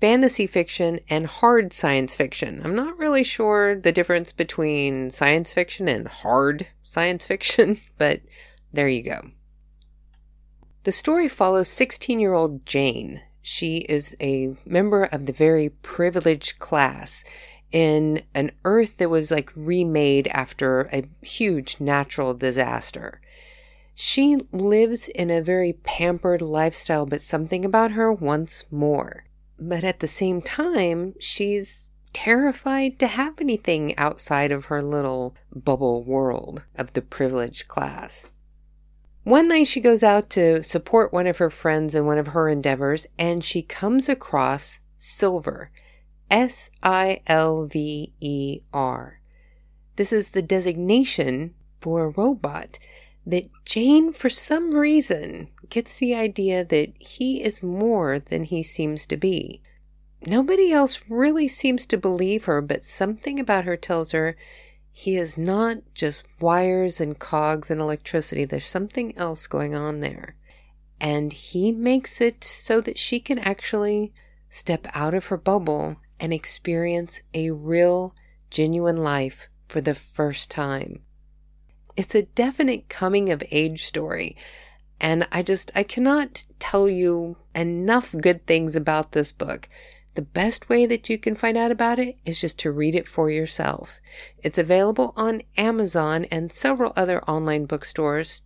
fantasy 0.00 0.46
fiction 0.46 1.00
and 1.08 1.26
hard 1.26 1.72
science 1.72 2.14
fiction. 2.14 2.60
I'm 2.64 2.74
not 2.74 2.98
really 2.98 3.22
sure 3.22 3.74
the 3.74 3.92
difference 3.92 4.32
between 4.32 5.10
science 5.10 5.52
fiction 5.52 5.88
and 5.88 6.08
hard 6.08 6.66
science 6.82 7.24
fiction, 7.24 7.80
but 7.98 8.20
there 8.72 8.88
you 8.88 9.02
go. 9.02 9.30
The 10.82 10.92
story 10.92 11.28
follows 11.28 11.68
16 11.68 12.20
year 12.20 12.34
old 12.34 12.66
Jane. 12.66 13.22
She 13.40 13.78
is 13.78 14.16
a 14.20 14.56
member 14.64 15.04
of 15.04 15.26
the 15.26 15.32
very 15.32 15.70
privileged 15.70 16.58
class 16.58 17.24
in 17.72 18.22
an 18.34 18.52
Earth 18.64 18.98
that 18.98 19.10
was 19.10 19.30
like 19.30 19.50
remade 19.56 20.28
after 20.28 20.82
a 20.92 21.04
huge 21.22 21.80
natural 21.80 22.34
disaster. 22.34 23.20
She 23.94 24.36
lives 24.50 25.08
in 25.08 25.30
a 25.30 25.40
very 25.40 25.72
pampered 25.72 26.42
lifestyle, 26.42 27.06
but 27.06 27.20
something 27.20 27.64
about 27.64 27.92
her 27.92 28.12
wants 28.12 28.64
more. 28.70 29.24
But 29.58 29.84
at 29.84 30.00
the 30.00 30.08
same 30.08 30.42
time, 30.42 31.14
she's 31.20 31.88
terrified 32.12 32.98
to 32.98 33.06
have 33.06 33.40
anything 33.40 33.96
outside 33.96 34.50
of 34.50 34.66
her 34.66 34.82
little 34.82 35.34
bubble 35.54 36.02
world 36.02 36.64
of 36.74 36.92
the 36.92 37.02
privileged 37.02 37.68
class. 37.68 38.30
One 39.22 39.48
night 39.48 39.68
she 39.68 39.80
goes 39.80 40.02
out 40.02 40.28
to 40.30 40.62
support 40.62 41.12
one 41.12 41.26
of 41.26 41.38
her 41.38 41.50
friends 41.50 41.94
in 41.94 42.04
one 42.04 42.18
of 42.18 42.28
her 42.28 42.48
endeavors 42.48 43.06
and 43.18 43.42
she 43.42 43.62
comes 43.62 44.08
across 44.08 44.80
Silver. 44.96 45.70
S 46.30 46.70
I 46.82 47.20
L 47.26 47.66
V 47.66 48.12
E 48.20 48.60
R. 48.72 49.20
This 49.96 50.12
is 50.12 50.30
the 50.30 50.42
designation 50.42 51.54
for 51.80 52.04
a 52.04 52.10
robot 52.10 52.78
that 53.26 53.48
Jane, 53.64 54.12
for 54.12 54.28
some 54.28 54.74
reason, 54.74 55.48
gets 55.70 55.98
the 55.98 56.14
idea 56.14 56.64
that 56.64 56.92
he 56.98 57.42
is 57.42 57.62
more 57.62 58.18
than 58.18 58.44
he 58.44 58.62
seems 58.62 59.06
to 59.06 59.16
be. 59.16 59.62
Nobody 60.26 60.72
else 60.72 61.00
really 61.08 61.48
seems 61.48 61.86
to 61.86 61.98
believe 61.98 62.44
her, 62.44 62.60
but 62.60 62.82
something 62.82 63.38
about 63.38 63.64
her 63.64 63.76
tells 63.76 64.12
her 64.12 64.36
he 64.90 65.16
is 65.16 65.36
not 65.36 65.78
just 65.92 66.22
wires 66.40 67.00
and 67.00 67.18
cogs 67.18 67.70
and 67.70 67.80
electricity. 67.80 68.44
There's 68.44 68.66
something 68.66 69.16
else 69.18 69.46
going 69.46 69.74
on 69.74 70.00
there. 70.00 70.36
And 71.00 71.32
he 71.32 71.72
makes 71.72 72.20
it 72.20 72.44
so 72.44 72.80
that 72.82 72.96
she 72.96 73.20
can 73.20 73.38
actually 73.40 74.12
step 74.48 74.86
out 74.94 75.12
of 75.12 75.26
her 75.26 75.36
bubble 75.36 75.96
and 76.20 76.32
experience 76.32 77.20
a 77.34 77.50
real, 77.50 78.14
genuine 78.50 78.96
life 78.96 79.48
for 79.66 79.80
the 79.80 79.94
first 79.94 80.50
time. 80.50 81.00
It's 81.96 82.14
a 82.14 82.22
definite 82.22 82.88
coming 82.88 83.30
of 83.30 83.42
age 83.50 83.84
story. 83.84 84.36
And 85.00 85.26
I 85.30 85.42
just, 85.42 85.70
I 85.74 85.82
cannot 85.82 86.44
tell 86.58 86.88
you 86.88 87.36
enough 87.54 88.14
good 88.20 88.46
things 88.46 88.74
about 88.74 89.12
this 89.12 89.32
book. 89.32 89.68
The 90.14 90.22
best 90.22 90.68
way 90.68 90.86
that 90.86 91.10
you 91.10 91.18
can 91.18 91.34
find 91.34 91.56
out 91.56 91.72
about 91.72 91.98
it 91.98 92.16
is 92.24 92.40
just 92.40 92.58
to 92.60 92.70
read 92.70 92.94
it 92.94 93.08
for 93.08 93.30
yourself. 93.30 94.00
It's 94.42 94.58
available 94.58 95.12
on 95.16 95.42
Amazon 95.56 96.24
and 96.26 96.52
several 96.52 96.92
other 96.94 97.22
online 97.24 97.66
bookstores. 97.66 98.42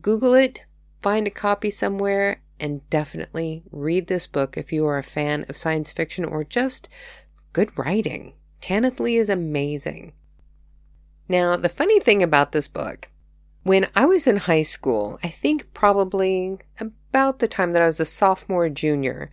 Google 0.00 0.34
it, 0.34 0.62
find 1.00 1.26
a 1.26 1.30
copy 1.30 1.70
somewhere, 1.70 2.42
and 2.58 2.88
definitely 2.90 3.62
read 3.70 4.08
this 4.08 4.26
book 4.26 4.56
if 4.56 4.72
you 4.72 4.86
are 4.86 4.98
a 4.98 5.04
fan 5.04 5.44
of 5.48 5.56
science 5.56 5.92
fiction 5.92 6.24
or 6.24 6.42
just 6.44 6.88
good 7.52 7.76
writing. 7.78 8.34
Tanith 8.60 9.00
Lee 9.00 9.16
is 9.16 9.28
amazing. 9.28 10.12
Now, 11.32 11.56
the 11.56 11.70
funny 11.70 11.98
thing 11.98 12.22
about 12.22 12.52
this 12.52 12.68
book, 12.68 13.08
when 13.62 13.88
I 13.96 14.04
was 14.04 14.26
in 14.26 14.36
high 14.36 14.60
school, 14.60 15.18
I 15.24 15.28
think 15.28 15.72
probably 15.72 16.58
about 16.78 17.38
the 17.38 17.48
time 17.48 17.72
that 17.72 17.80
I 17.80 17.86
was 17.86 17.98
a 17.98 18.04
sophomore 18.04 18.68
junior, 18.68 19.30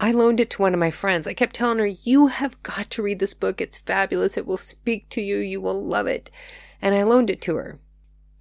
I 0.00 0.10
loaned 0.10 0.40
it 0.40 0.50
to 0.50 0.62
one 0.62 0.74
of 0.74 0.80
my 0.80 0.90
friends. 0.90 1.24
I 1.24 1.34
kept 1.34 1.54
telling 1.54 1.78
her, 1.78 1.86
You 1.86 2.26
have 2.26 2.60
got 2.64 2.90
to 2.90 3.02
read 3.02 3.20
this 3.20 3.32
book. 3.32 3.60
It's 3.60 3.78
fabulous. 3.78 4.36
It 4.36 4.44
will 4.44 4.56
speak 4.56 5.08
to 5.10 5.20
you. 5.20 5.36
You 5.36 5.60
will 5.60 5.80
love 5.80 6.08
it. 6.08 6.32
And 6.82 6.96
I 6.96 7.04
loaned 7.04 7.30
it 7.30 7.40
to 7.42 7.54
her, 7.54 7.78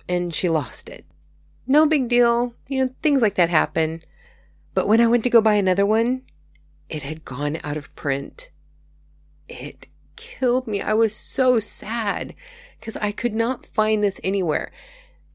and 0.10 0.34
she 0.34 0.50
lost 0.50 0.90
it. 0.90 1.06
No 1.68 1.86
big 1.86 2.08
deal. 2.08 2.56
You 2.68 2.86
know, 2.86 2.96
things 3.04 3.22
like 3.22 3.36
that 3.36 3.52
happen. 3.52 4.02
But 4.74 4.88
when 4.88 5.00
I 5.00 5.06
went 5.06 5.24
to 5.26 5.30
go 5.30 5.42
buy 5.42 5.54
another 5.54 5.86
one, 5.86 6.24
it 6.90 7.04
had 7.04 7.24
gone 7.24 7.60
out 7.64 7.78
of 7.78 7.96
print. 7.96 8.50
It 9.48 9.86
killed 10.16 10.66
me. 10.66 10.82
I 10.82 10.96
was 10.96 11.16
so 11.16 11.60
sad 11.60 12.34
because 12.80 12.96
I 12.98 13.12
could 13.12 13.34
not 13.34 13.66
find 13.66 14.04
this 14.04 14.20
anywhere. 14.24 14.72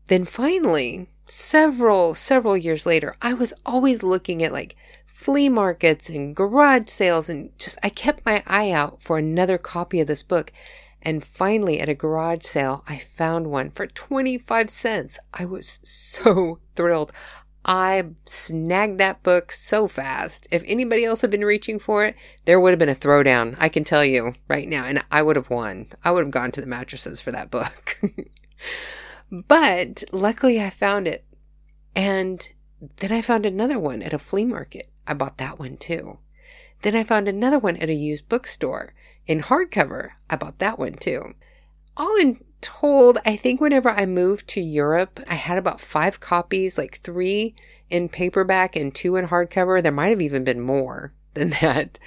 Then 0.06 0.24
finally, 0.24 1.08
several, 1.26 2.14
several 2.14 2.56
years 2.56 2.86
later, 2.86 3.16
I 3.22 3.32
was 3.32 3.52
always 3.64 4.02
looking 4.02 4.42
at 4.42 4.52
like 4.52 4.76
flea 5.06 5.48
markets 5.48 6.08
and 6.08 6.34
garage 6.34 6.88
sales 6.88 7.28
and 7.28 7.56
just, 7.58 7.78
I 7.82 7.90
kept 7.90 8.24
my 8.24 8.42
eye 8.46 8.70
out 8.70 9.02
for 9.02 9.18
another 9.18 9.58
copy 9.58 10.00
of 10.00 10.06
this 10.06 10.22
book. 10.22 10.52
And 11.02 11.24
finally, 11.24 11.80
at 11.80 11.88
a 11.88 11.94
garage 11.94 12.44
sale, 12.44 12.84
I 12.86 12.98
found 12.98 13.46
one 13.46 13.70
for 13.70 13.86
25 13.86 14.68
cents. 14.68 15.18
I 15.32 15.44
was 15.44 15.80
so 15.84 16.58
thrilled. 16.74 17.12
I 17.64 18.04
snagged 18.24 18.98
that 18.98 19.22
book 19.22 19.52
so 19.52 19.86
fast. 19.86 20.48
If 20.50 20.62
anybody 20.66 21.04
else 21.04 21.20
had 21.20 21.30
been 21.30 21.44
reaching 21.44 21.78
for 21.78 22.04
it, 22.04 22.16
there 22.46 22.58
would 22.58 22.70
have 22.70 22.78
been 22.78 22.88
a 22.88 22.94
throwdown. 22.94 23.54
I 23.58 23.68
can 23.68 23.84
tell 23.84 24.04
you 24.04 24.34
right 24.48 24.68
now. 24.68 24.84
And 24.84 25.04
I 25.10 25.22
would 25.22 25.36
have 25.36 25.50
won. 25.50 25.88
I 26.02 26.10
would 26.10 26.24
have 26.24 26.32
gone 26.32 26.52
to 26.52 26.60
the 26.60 26.66
mattresses 26.66 27.20
for 27.20 27.32
that 27.32 27.50
book. 27.50 27.98
but 29.30 30.04
luckily 30.10 30.60
I 30.60 30.70
found 30.70 31.06
it. 31.06 31.24
And 31.94 32.50
then 32.96 33.12
I 33.12 33.20
found 33.20 33.44
another 33.44 33.78
one 33.78 34.02
at 34.02 34.14
a 34.14 34.18
flea 34.18 34.44
market. 34.44 34.90
I 35.06 35.14
bought 35.14 35.38
that 35.38 35.58
one 35.58 35.76
too. 35.76 36.18
Then 36.82 36.96
I 36.96 37.04
found 37.04 37.28
another 37.28 37.58
one 37.58 37.76
at 37.76 37.90
a 37.90 37.94
used 37.94 38.28
bookstore 38.28 38.94
in 39.26 39.42
hardcover. 39.42 40.10
I 40.30 40.36
bought 40.36 40.58
that 40.60 40.78
one 40.78 40.94
too. 40.94 41.34
All 41.96 42.16
in 42.16 42.42
told, 42.60 43.18
I 43.24 43.36
think 43.36 43.60
whenever 43.60 43.90
I 43.90 44.06
moved 44.06 44.48
to 44.48 44.60
Europe, 44.60 45.20
I 45.28 45.34
had 45.34 45.58
about 45.58 45.80
five 45.80 46.20
copies, 46.20 46.78
like 46.78 46.98
three 46.98 47.54
in 47.88 48.08
paperback 48.08 48.76
and 48.76 48.94
two 48.94 49.16
in 49.16 49.28
hardcover. 49.28 49.82
There 49.82 49.92
might 49.92 50.10
have 50.10 50.22
even 50.22 50.44
been 50.44 50.60
more 50.60 51.12
than 51.34 51.50
that. 51.60 51.98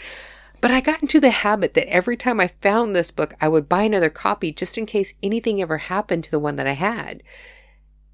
But 0.61 0.71
I 0.71 0.79
got 0.79 1.01
into 1.01 1.19
the 1.19 1.29
habit 1.29 1.73
that 1.73 1.91
every 1.91 2.15
time 2.15 2.39
I 2.39 2.47
found 2.47 2.95
this 2.95 3.11
book, 3.11 3.33
I 3.41 3.49
would 3.49 3.67
buy 3.67 3.83
another 3.83 4.09
copy 4.09 4.53
just 4.53 4.77
in 4.77 4.85
case 4.85 5.13
anything 5.21 5.61
ever 5.61 5.77
happened 5.77 6.23
to 6.23 6.31
the 6.31 6.39
one 6.39 6.55
that 6.55 6.67
I 6.67 6.73
had. 6.73 7.21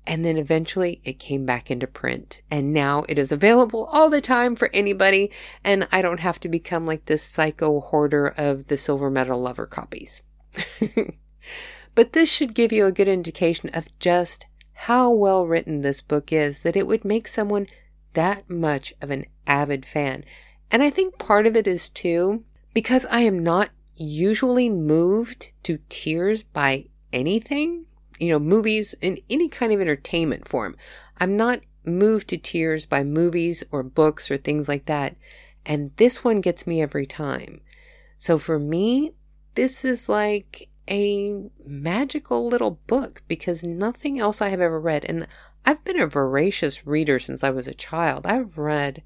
And 0.08 0.25
then 0.25 0.38
eventually 0.38 1.00
it 1.03 1.19
came 1.19 1.46
back 1.46 1.69
into 1.69 1.86
print. 1.86 2.41
And 2.50 2.74
now 2.74 3.03
it 3.08 3.19
is 3.19 3.31
available 3.31 3.86
all 3.86 4.10
the 4.10 4.22
time 4.22 4.55
for 4.55 4.72
anybody. 4.74 5.31
And 5.63 5.88
I 5.91 6.01
don't 6.01 6.22
have 6.22 6.39
to 6.39 6.50
become 6.50 6.88
like 6.88 7.05
this 7.05 7.22
psycho 7.22 7.81
hoarder 7.81 8.34
of 8.36 8.65
the 8.65 8.77
silver 8.77 9.12
metal 9.12 9.39
lover 9.39 9.67
copies. 9.67 10.24
But 12.00 12.13
this 12.13 12.29
should 12.29 12.53
give 12.53 12.72
you 12.72 12.86
a 12.86 12.94
good 12.94 13.10
indication 13.10 13.70
of 13.74 13.89
just 14.00 14.46
how 14.88 15.12
well 15.12 15.46
written 15.46 15.82
this 15.82 16.00
book 16.00 16.32
is 16.32 16.62
that 16.62 16.77
it 16.77 16.88
would 16.88 17.03
make 17.03 17.27
someone 17.27 17.68
that 18.13 18.50
much 18.50 18.94
of 19.01 19.12
an 19.12 19.25
avid 19.46 19.86
fan. 19.86 20.24
And 20.72 20.82
I 20.82 20.91
think 20.91 21.18
part 21.18 21.46
of 21.46 21.58
it 21.58 21.68
is 21.68 21.89
too, 21.89 22.46
because 22.74 23.06
I 23.12 23.20
am 23.24 23.44
not 23.44 23.72
usually 23.98 24.70
moved 24.70 25.51
to 25.63 25.79
tears 25.89 26.41
by 26.41 26.86
anything, 27.12 27.86
you 28.18 28.29
know, 28.29 28.39
movies 28.39 28.96
in 29.01 29.20
any 29.29 29.50
kind 29.50 29.74
of 29.74 29.82
entertainment 29.82 30.48
form. 30.48 30.77
I'm 31.18 31.36
not 31.36 31.60
moved 31.84 32.29
to 32.29 32.38
tears 32.38 32.86
by 32.86 33.03
movies 33.03 33.62
or 33.72 33.84
books 33.84 34.32
or 34.32 34.38
things 34.38 34.70
like 34.70 34.86
that. 34.86 35.18
And 35.65 35.91
this 35.98 36.24
one 36.24 36.39
gets 36.39 36.65
me 36.65 36.82
every 36.82 37.06
time. 37.06 37.60
So 38.18 38.38
for 38.38 38.58
me, 38.58 39.15
this 39.56 39.84
is 39.84 40.08
like 40.08 40.68
a 40.89 41.50
magical 41.65 42.48
little 42.48 42.79
book 42.88 43.22
because 43.27 43.63
nothing 43.63 44.19
else 44.19 44.41
I 44.41 44.50
have 44.50 44.62
ever 44.62 44.79
read, 44.79 45.05
and 45.05 45.27
I've 45.65 45.84
been 45.84 46.00
a 46.00 46.08
voracious 46.08 46.86
reader 46.86 47.19
since 47.19 47.43
I 47.43 47.50
was 47.50 47.67
a 47.67 47.74
child. 47.74 48.25
I've 48.25 48.58
read, 48.58 49.03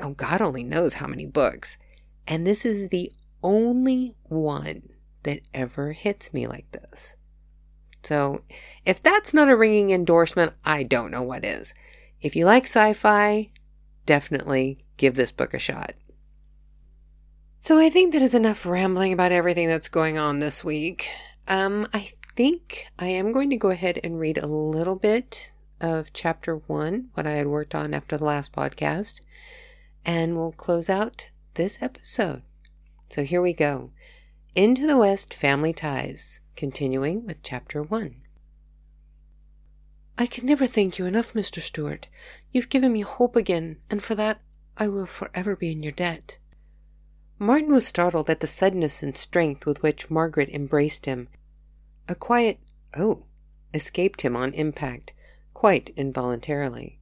oh, 0.00 0.10
God 0.10 0.40
only 0.40 0.64
knows 0.64 0.94
how 0.94 1.06
many 1.06 1.26
books. 1.26 1.78
And 2.26 2.46
this 2.46 2.64
is 2.64 2.90
the 2.90 3.12
only 3.42 4.14
one 4.24 4.90
that 5.22 5.40
ever 5.54 5.92
hits 5.92 6.32
me 6.32 6.46
like 6.46 6.70
this. 6.72 7.16
So, 8.02 8.42
if 8.84 9.02
that's 9.02 9.34
not 9.34 9.48
a 9.48 9.56
ringing 9.56 9.90
endorsement, 9.90 10.52
I 10.64 10.82
don't 10.82 11.10
know 11.10 11.22
what 11.22 11.44
is. 11.44 11.74
If 12.20 12.36
you 12.36 12.44
like 12.44 12.64
sci 12.64 12.92
fi, 12.92 13.50
definitely 14.06 14.84
give 14.96 15.14
this 15.14 15.32
book 15.32 15.54
a 15.54 15.58
shot. 15.58 15.94
So 17.68 17.78
I 17.78 17.90
think 17.90 18.14
that 18.14 18.22
is 18.22 18.32
enough 18.32 18.64
rambling 18.64 19.12
about 19.12 19.30
everything 19.30 19.68
that's 19.68 19.90
going 19.90 20.16
on 20.16 20.38
this 20.38 20.64
week. 20.64 21.06
Um, 21.46 21.86
I 21.92 22.12
think 22.34 22.86
I 22.98 23.08
am 23.08 23.30
going 23.30 23.50
to 23.50 23.58
go 23.58 23.68
ahead 23.68 24.00
and 24.02 24.18
read 24.18 24.38
a 24.38 24.46
little 24.46 24.94
bit 24.94 25.52
of 25.78 26.10
chapter 26.14 26.56
one, 26.56 27.10
what 27.12 27.26
I 27.26 27.32
had 27.32 27.46
worked 27.46 27.74
on 27.74 27.92
after 27.92 28.16
the 28.16 28.24
last 28.24 28.54
podcast, 28.54 29.20
and 30.02 30.34
we'll 30.34 30.52
close 30.52 30.88
out 30.88 31.28
this 31.56 31.82
episode. 31.82 32.40
So 33.10 33.22
here 33.22 33.42
we 33.42 33.52
go. 33.52 33.90
Into 34.54 34.86
the 34.86 34.96
West 34.96 35.34
Family 35.34 35.74
Ties, 35.74 36.40
continuing 36.56 37.26
with 37.26 37.42
chapter 37.42 37.82
one. 37.82 38.22
I 40.16 40.24
can 40.24 40.46
never 40.46 40.66
thank 40.66 40.98
you 40.98 41.04
enough, 41.04 41.34
Mr. 41.34 41.60
Stewart. 41.60 42.08
You've 42.50 42.70
given 42.70 42.94
me 42.94 43.02
hope 43.02 43.36
again, 43.36 43.76
and 43.90 44.02
for 44.02 44.14
that 44.14 44.40
I 44.78 44.88
will 44.88 45.04
forever 45.04 45.54
be 45.54 45.72
in 45.72 45.82
your 45.82 45.92
debt. 45.92 46.38
Martin 47.38 47.72
was 47.72 47.86
startled 47.86 48.28
at 48.28 48.40
the 48.40 48.46
suddenness 48.46 49.02
and 49.02 49.16
strength 49.16 49.64
with 49.64 49.82
which 49.82 50.10
Margaret 50.10 50.48
embraced 50.48 51.06
him. 51.06 51.28
A 52.08 52.14
quiet, 52.14 52.58
oh, 52.96 53.24
escaped 53.72 54.22
him 54.22 54.36
on 54.36 54.52
impact, 54.54 55.12
quite 55.54 55.90
involuntarily. 55.96 56.98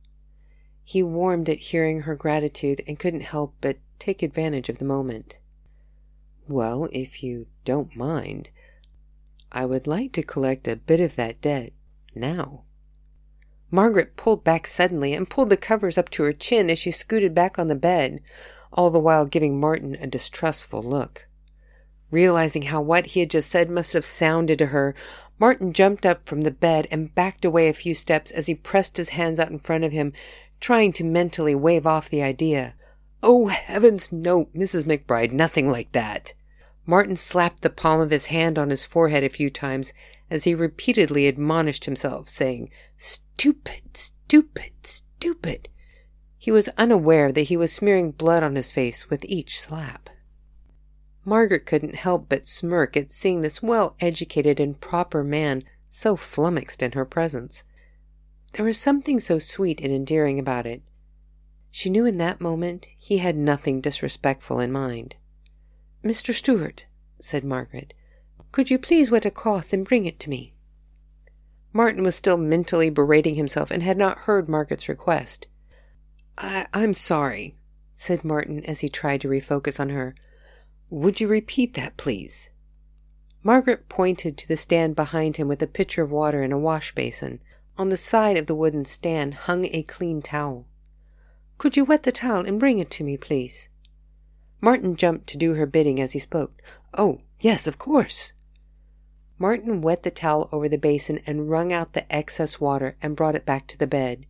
He 0.85 1.03
warmed 1.03 1.49
at 1.49 1.59
hearing 1.59 2.03
her 2.03 2.15
gratitude 2.15 2.83
and 2.87 2.99
couldn't 2.99 3.21
help 3.21 3.55
but 3.61 3.79
take 3.99 4.23
advantage 4.23 4.69
of 4.69 4.79
the 4.79 4.85
moment. 4.85 5.39
Well, 6.49 6.89
if 6.93 7.23
you 7.23 7.47
don't 7.65 7.97
mind, 7.97 8.51
I 9.51 9.65
would 9.65 9.87
like 9.87 10.13
to 10.13 10.23
collect 10.23 10.69
a 10.69 10.77
bit 10.77 11.01
of 11.01 11.17
that 11.17 11.41
debt 11.41 11.73
now. 12.15 12.65
Margaret 13.71 14.17
pulled 14.17 14.45
back 14.45 14.67
suddenly 14.67 15.13
and 15.13 15.29
pulled 15.29 15.51
the 15.51 15.57
covers 15.57 15.99
up 15.99 16.09
to 16.11 16.23
her 16.23 16.33
chin 16.33 16.71
as 16.71 16.79
she 16.79 16.91
scooted 16.91 17.35
back 17.35 17.59
on 17.59 17.67
the 17.67 17.75
bed, 17.75 18.21
all 18.77 18.91
the 18.91 19.01
while 19.01 19.27
giving 19.27 19.59
Martin 19.59 19.97
a 20.01 20.07
distrustful 20.07 20.83
look. 20.83 21.27
Realizing 22.11 22.63
how 22.63 22.81
what 22.81 23.07
he 23.07 23.21
had 23.21 23.31
just 23.31 23.51
said 23.51 23.69
must 23.69 23.93
have 23.93 24.05
sounded 24.05 24.59
to 24.59 24.67
her, 24.67 24.95
Martin 25.39 25.73
jumped 25.73 26.07
up 26.07 26.27
from 26.27 26.43
the 26.43 26.51
bed 26.51 26.87
and 26.91 27.15
backed 27.15 27.45
away 27.45 27.69
a 27.69 27.75
few 27.75 27.95
steps 27.95 28.31
as 28.31 28.47
he 28.47 28.55
pressed 28.55 28.97
his 28.97 29.11
hands 29.11 29.39
out 29.41 29.51
in 29.51 29.59
front 29.59 29.85
of 29.85 29.93
him, 29.93 30.13
trying 30.61 30.93
to 30.93 31.05
mentally 31.05 31.55
wave 31.55 31.87
off 31.87 32.09
the 32.09 32.23
idea. 32.23 32.75
Oh, 33.23 33.49
heavens, 33.49 34.13
no, 34.13 34.47
Mrs. 34.55 34.85
McBride, 34.85 35.33
nothing 35.33 35.71
like 35.71 35.93
that. 35.93 36.33
Martin 36.87 37.17
slapped 37.17 37.63
the 37.63 37.71
palm 37.71 38.01
of 38.01 38.11
his 38.11 38.27
hand 38.27 38.59
on 38.59 38.71
his 38.71 38.87
forehead 38.87 39.25
a 39.25 39.29
few 39.29 39.51
times 39.51 39.93
as 40.31 40.45
he 40.45 40.55
repeatedly 40.55 41.27
admonished 41.27 41.85
himself, 41.85 42.29
saying, 42.29 42.71
Stupid, 42.97 43.97
stupid, 43.97 44.73
stupid. 44.83 45.69
He 46.39 46.51
was 46.51 46.69
unaware 46.77 47.33
that 47.33 47.43
he 47.43 47.57
was 47.57 47.73
smearing 47.73 48.13
blood 48.13 48.43
on 48.43 48.57
his 48.57 48.73
face 48.73 49.09
with 49.11 49.25
each 49.25 49.61
slap. 49.61 50.11
Margaret 51.25 51.67
couldn't 51.67 51.97
help 51.97 52.29
but 52.29 52.47
smirk 52.47 52.97
at 52.97 53.13
seeing 53.13 53.41
this 53.41 53.63
well 53.63 53.97
educated 54.01 54.61
and 54.61 54.81
proper 54.81 55.25
man 55.25 55.65
so 55.89 56.15
flummoxed 56.15 56.83
in 56.83 56.93
her 56.93 57.05
presence. 57.05 57.65
There 58.53 58.65
was 58.65 58.79
something 58.79 59.21
so 59.21 59.39
sweet 59.39 59.81
and 59.81 59.93
endearing 59.93 60.39
about 60.39 60.67
it. 60.67 60.83
She 61.71 61.91
knew 61.91 62.07
in 62.07 62.19
that 62.19 62.41
moment 62.41 62.87
he 62.97 63.19
had 63.19 63.37
nothing 63.37 63.81
disrespectful 63.81 64.61
in 64.61 64.71
mind. 64.71 65.17
Mr. 66.05 66.33
Stewart, 66.33 66.87
said 67.21 67.45
Margaret, 67.45 67.93
could 68.53 68.71
you 68.71 68.79
please 68.79 69.11
wet 69.11 69.27
a 69.27 69.31
cloth 69.31 69.73
and 69.73 69.85
bring 69.85 70.07
it 70.07 70.21
to 70.21 70.31
me? 70.31 70.55
Martin 71.73 72.03
was 72.03 72.15
still 72.15 72.39
mentally 72.39 72.89
berating 72.89 73.35
himself 73.35 73.71
and 73.71 73.83
had 73.83 73.99
not 73.99 74.21
heard 74.21 74.49
Margaret's 74.49 74.89
request. 74.89 75.47
I- 76.39 76.67
I'm 76.73 76.95
sorry, 76.95 77.57
said 77.95 78.25
Martin 78.25 78.65
as 78.65 78.81
he 78.81 78.89
tried 78.89 79.21
to 79.23 79.29
refocus 79.29 79.81
on 79.81 79.89
her. 79.89 80.15
Would 80.91 81.21
you 81.21 81.29
repeat 81.29 81.75
that, 81.75 81.97
please? 81.97 82.51
Margaret 83.43 83.89
pointed 83.89 84.37
to 84.39 84.49
the 84.49 84.57
stand 84.57 84.97
behind 84.97 85.37
him 85.37 85.49
with 85.49 85.63
a 85.63 85.67
pitcher 85.67 86.03
of 86.03 86.11
water 86.11 86.43
and 86.43 86.53
a 86.53 86.59
wash 86.59 86.95
basin. 86.95 87.41
On 87.79 87.91
the 87.91 87.97
side 87.97 88.37
of 88.37 88.47
the 88.47 88.55
wooden 88.55 88.85
stand 88.85 89.35
hung 89.35 89.67
a 89.67 89.83
clean 89.83 90.23
towel. 90.23 90.67
Could 91.59 91.77
you 91.77 91.85
wet 91.85 92.03
the 92.03 92.13
towel 92.13 92.45
and 92.45 92.61
bring 92.61 92.79
it 92.79 92.91
to 92.93 93.05
me, 93.05 93.17
please? 93.17 93.69
Martin 94.61 94.97
jumped 94.97 95.27
to 95.29 95.39
do 95.39 95.55
her 95.55 95.67
bidding 95.67 96.01
as 96.01 96.13
he 96.13 96.19
spoke. 96.19 96.61
Oh, 96.95 97.21
yes, 97.41 97.67
of 97.67 97.79
course. 97.79 98.33
Martin 99.39 99.81
wet 99.83 100.03
the 100.03 100.11
towel 100.11 100.49
over 100.51 100.69
the 100.69 100.79
basin 100.79 101.21
and 101.27 101.51
wrung 101.51 101.73
out 101.73 101.93
the 101.93 102.11
excess 102.13 102.59
water 102.59 102.97
and 103.03 103.17
brought 103.17 103.37
it 103.37 103.47
back 103.47 103.67
to 103.69 103.79
the 103.79 103.87
bed. 103.87 104.27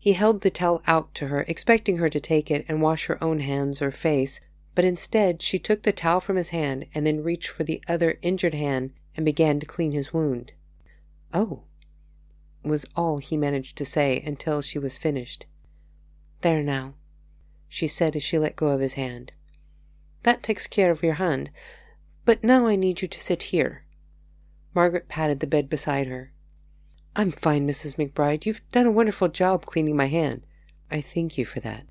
He 0.00 0.14
held 0.14 0.40
the 0.40 0.50
towel 0.50 0.82
out 0.86 1.14
to 1.16 1.28
her, 1.28 1.44
expecting 1.46 1.98
her 1.98 2.08
to 2.08 2.18
take 2.18 2.50
it 2.50 2.64
and 2.66 2.80
wash 2.80 3.06
her 3.06 3.22
own 3.22 3.40
hands 3.40 3.82
or 3.82 3.90
face, 3.90 4.40
but 4.74 4.84
instead 4.84 5.42
she 5.42 5.58
took 5.58 5.82
the 5.82 5.92
towel 5.92 6.20
from 6.20 6.36
his 6.36 6.48
hand 6.48 6.86
and 6.94 7.06
then 7.06 7.22
reached 7.22 7.48
for 7.48 7.64
the 7.64 7.82
other 7.86 8.18
injured 8.22 8.54
hand 8.54 8.92
and 9.14 9.26
began 9.26 9.60
to 9.60 9.66
clean 9.66 9.92
his 9.92 10.12
wound. 10.12 10.52
Oh, 11.34 11.64
was 12.64 12.86
all 12.96 13.18
he 13.18 13.36
managed 13.36 13.76
to 13.76 13.84
say 13.84 14.22
until 14.24 14.62
she 14.62 14.78
was 14.78 14.96
finished. 14.96 15.44
There 16.40 16.62
now, 16.62 16.94
she 17.68 17.86
said 17.86 18.16
as 18.16 18.22
she 18.22 18.38
let 18.38 18.56
go 18.56 18.68
of 18.68 18.80
his 18.80 18.94
hand. 18.94 19.32
That 20.22 20.42
takes 20.42 20.66
care 20.66 20.90
of 20.90 21.02
your 21.02 21.14
hand. 21.14 21.50
But 22.24 22.44
now 22.44 22.66
I 22.66 22.76
need 22.76 23.02
you 23.02 23.08
to 23.08 23.20
sit 23.20 23.44
here. 23.44 23.84
Margaret 24.74 25.08
patted 25.08 25.40
the 25.40 25.46
bed 25.46 25.68
beside 25.68 26.06
her. 26.06 26.32
I'm 27.14 27.32
fine, 27.32 27.66
Mrs. 27.66 27.96
McBride. 27.96 28.46
You've 28.46 28.62
done 28.70 28.86
a 28.86 28.92
wonderful 28.92 29.28
job 29.28 29.66
cleaning 29.66 29.96
my 29.96 30.06
hand. 30.06 30.42
I 30.90 31.00
thank 31.00 31.36
you 31.36 31.44
for 31.44 31.60
that. 31.60 31.86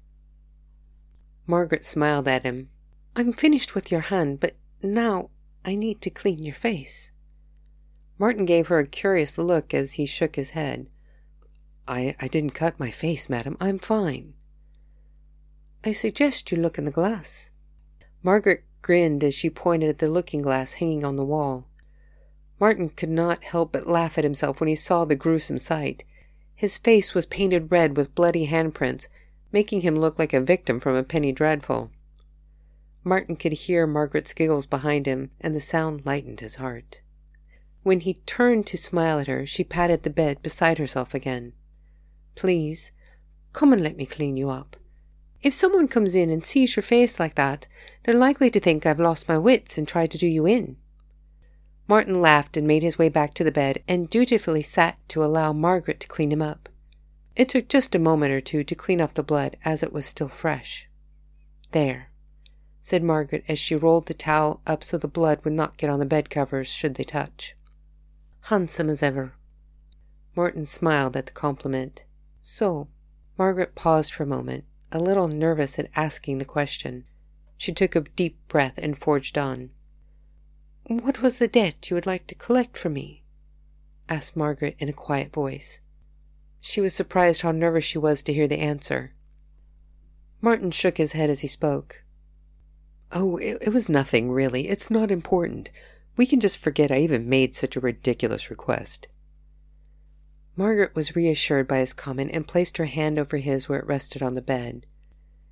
Margaret 1.45 1.83
smiled 1.85 2.27
at 2.27 2.43
him. 2.43 2.69
I'm 3.15 3.33
finished 3.33 3.75
with 3.75 3.91
your 3.91 4.01
hand, 4.01 4.39
but 4.39 4.55
now 4.81 5.29
I 5.65 5.75
need 5.75 6.01
to 6.01 6.09
clean 6.09 6.43
your 6.43 6.55
face. 6.55 7.11
Martin 8.17 8.45
gave 8.45 8.67
her 8.67 8.79
a 8.79 8.87
curious 8.87 9.37
look 9.37 9.73
as 9.73 9.93
he 9.93 10.05
shook 10.05 10.35
his 10.35 10.51
head. 10.51 10.87
I, 11.87 12.15
I 12.19 12.27
didn't 12.27 12.51
cut 12.51 12.79
my 12.79 12.91
face, 12.91 13.29
madam. 13.29 13.57
I'm 13.59 13.79
fine. 13.79 14.33
I 15.83 15.93
suggest 15.93 16.51
you 16.51 16.57
look 16.57 16.77
in 16.77 16.83
the 16.85 16.91
glass. 16.91 17.49
Margaret 18.21 18.65
grinned 18.81 19.23
as 19.23 19.33
she 19.33 19.49
pointed 19.49 19.89
at 19.89 19.99
the 19.99 20.09
looking 20.09 20.41
glass 20.41 20.73
hanging 20.73 21.05
on 21.05 21.15
the 21.15 21.25
wall. 21.25 21.68
Martin 22.59 22.89
could 22.89 23.09
not 23.09 23.43
help 23.43 23.71
but 23.71 23.87
laugh 23.87 24.17
at 24.17 24.23
himself 24.23 24.59
when 24.59 24.67
he 24.67 24.75
saw 24.75 25.05
the 25.05 25.15
gruesome 25.15 25.57
sight. 25.57 26.03
His 26.55 26.77
face 26.77 27.13
was 27.13 27.25
painted 27.25 27.71
red 27.71 27.95
with 27.95 28.13
bloody 28.15 28.47
handprints, 28.47 29.07
making 29.51 29.81
him 29.81 29.95
look 29.95 30.19
like 30.19 30.33
a 30.33 30.41
victim 30.41 30.79
from 30.79 30.95
a 30.95 31.03
penny 31.03 31.31
dreadful. 31.31 31.89
Martin 33.03 33.37
could 33.37 33.53
hear 33.53 33.87
Margaret's 33.87 34.33
giggles 34.33 34.65
behind 34.65 35.05
him, 35.05 35.31
and 35.39 35.55
the 35.55 35.61
sound 35.61 36.05
lightened 36.05 36.41
his 36.41 36.55
heart. 36.55 36.99
When 37.81 38.01
he 38.01 38.15
turned 38.25 38.67
to 38.67 38.77
smile 38.77 39.19
at 39.19 39.27
her, 39.27 39.45
she 39.45 39.63
patted 39.63 40.03
the 40.03 40.09
bed 40.09 40.41
beside 40.43 40.77
herself 40.77 41.13
again. 41.13 41.53
Please, 42.35 42.91
come 43.53 43.71
and 43.71 43.81
let 43.81 43.95
me 43.95 44.05
clean 44.05 44.35
you 44.35 44.49
up. 44.49 44.75
If 45.41 45.53
someone 45.53 45.87
comes 45.87 46.13
in 46.13 46.29
and 46.29 46.45
sees 46.45 46.75
your 46.75 46.83
face 46.83 47.19
like 47.19 47.35
that, 47.35 47.67
they're 48.03 48.13
likely 48.13 48.51
to 48.51 48.59
think 48.59 48.85
I've 48.85 48.99
lost 48.99 49.29
my 49.29 49.37
wits 49.37 49.77
and 49.77 49.87
try 49.87 50.05
to 50.05 50.17
do 50.17 50.27
you 50.27 50.45
in. 50.45 50.75
Martin 51.89 52.21
laughed 52.21 52.55
and 52.55 52.67
made 52.67 52.83
his 52.83 52.99
way 52.99 53.09
back 53.09 53.33
to 53.33 53.43
the 53.43 53.51
bed 53.51 53.81
and 53.87 54.11
dutifully 54.11 54.61
sat 54.61 54.99
to 55.09 55.23
allow 55.23 55.51
Margaret 55.51 55.99
to 55.99 56.07
clean 56.07 56.31
him 56.31 56.41
up. 56.41 56.69
It 57.35 57.49
took 57.49 57.67
just 57.67 57.95
a 57.95 57.99
moment 57.99 58.31
or 58.31 58.39
two 58.39 58.63
to 58.63 58.75
clean 58.75 59.01
off 59.01 59.15
the 59.15 59.23
blood 59.23 59.57
as 59.65 59.81
it 59.81 59.91
was 59.91 60.05
still 60.05 60.27
fresh. 60.27 60.87
There, 61.71 62.11
said 62.79 63.01
Margaret 63.01 63.43
as 63.47 63.57
she 63.57 63.75
rolled 63.75 64.05
the 64.05 64.13
towel 64.13 64.61
up 64.67 64.83
so 64.83 64.99
the 64.99 65.07
blood 65.07 65.43
would 65.43 65.53
not 65.53 65.77
get 65.77 65.89
on 65.89 65.97
the 65.97 66.05
bed 66.05 66.29
covers 66.29 66.67
should 66.67 66.93
they 66.93 67.03
touch. 67.03 67.55
Handsome 68.41 68.87
as 68.87 69.01
ever. 69.01 69.33
Martin 70.35 70.65
smiled 70.65 71.17
at 71.17 71.25
the 71.25 71.31
compliment. 71.31 72.03
So, 72.39 72.87
Margaret 73.35 73.73
paused 73.73 74.13
for 74.13 74.21
a 74.21 74.27
moment 74.27 74.65
a 74.91 74.99
little 74.99 75.27
nervous 75.27 75.79
at 75.79 75.89
asking 75.95 76.37
the 76.37 76.45
question. 76.45 77.05
She 77.57 77.71
took 77.71 77.95
a 77.95 78.01
deep 78.01 78.37
breath 78.47 78.77
and 78.77 78.95
forged 78.95 79.39
on. 79.39 79.71
What 80.89 81.21
was 81.21 81.37
the 81.37 81.47
debt 81.47 81.87
you 81.91 81.93
would 81.93 82.07
like 82.07 82.25
to 82.27 82.35
collect 82.35 82.75
from 82.75 82.93
me? 82.93 83.21
asked 84.09 84.35
Margaret 84.35 84.75
in 84.79 84.89
a 84.89 84.93
quiet 84.93 85.31
voice. 85.31 85.81
She 86.61 86.81
was 86.81 86.95
surprised 86.95 87.43
how 87.43 87.51
nervous 87.51 87.83
she 87.83 87.99
was 87.99 88.23
to 88.23 88.33
hear 88.33 88.47
the 88.47 88.57
answer. 88.57 89.13
Martin 90.41 90.71
shook 90.71 90.97
his 90.97 91.11
head 91.11 91.29
as 91.29 91.41
he 91.41 91.47
spoke. 91.47 92.03
Oh, 93.11 93.37
it, 93.37 93.59
it 93.61 93.69
was 93.69 93.87
nothing, 93.87 94.31
really. 94.31 94.67
It's 94.67 94.89
not 94.89 95.11
important. 95.11 95.69
We 96.17 96.25
can 96.25 96.39
just 96.39 96.57
forget 96.57 96.89
I 96.89 96.97
even 96.97 97.29
made 97.29 97.55
such 97.55 97.75
a 97.75 97.79
ridiculous 97.79 98.49
request. 98.49 99.07
Margaret 100.55 100.95
was 100.95 101.15
reassured 101.15 101.67
by 101.67 101.77
his 101.77 101.93
comment 101.93 102.31
and 102.33 102.47
placed 102.47 102.77
her 102.77 102.85
hand 102.85 103.19
over 103.19 103.37
his 103.37 103.69
where 103.69 103.79
it 103.79 103.85
rested 103.85 104.23
on 104.23 104.33
the 104.33 104.41
bed. 104.41 104.87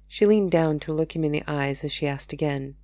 She 0.08 0.26
leaned 0.26 0.50
down 0.50 0.80
to 0.80 0.94
look 0.94 1.16
him 1.16 1.24
in 1.24 1.32
the 1.32 1.44
eyes 1.48 1.84
as 1.84 1.92
she 1.92 2.08
asked 2.08 2.34
again. 2.34 2.76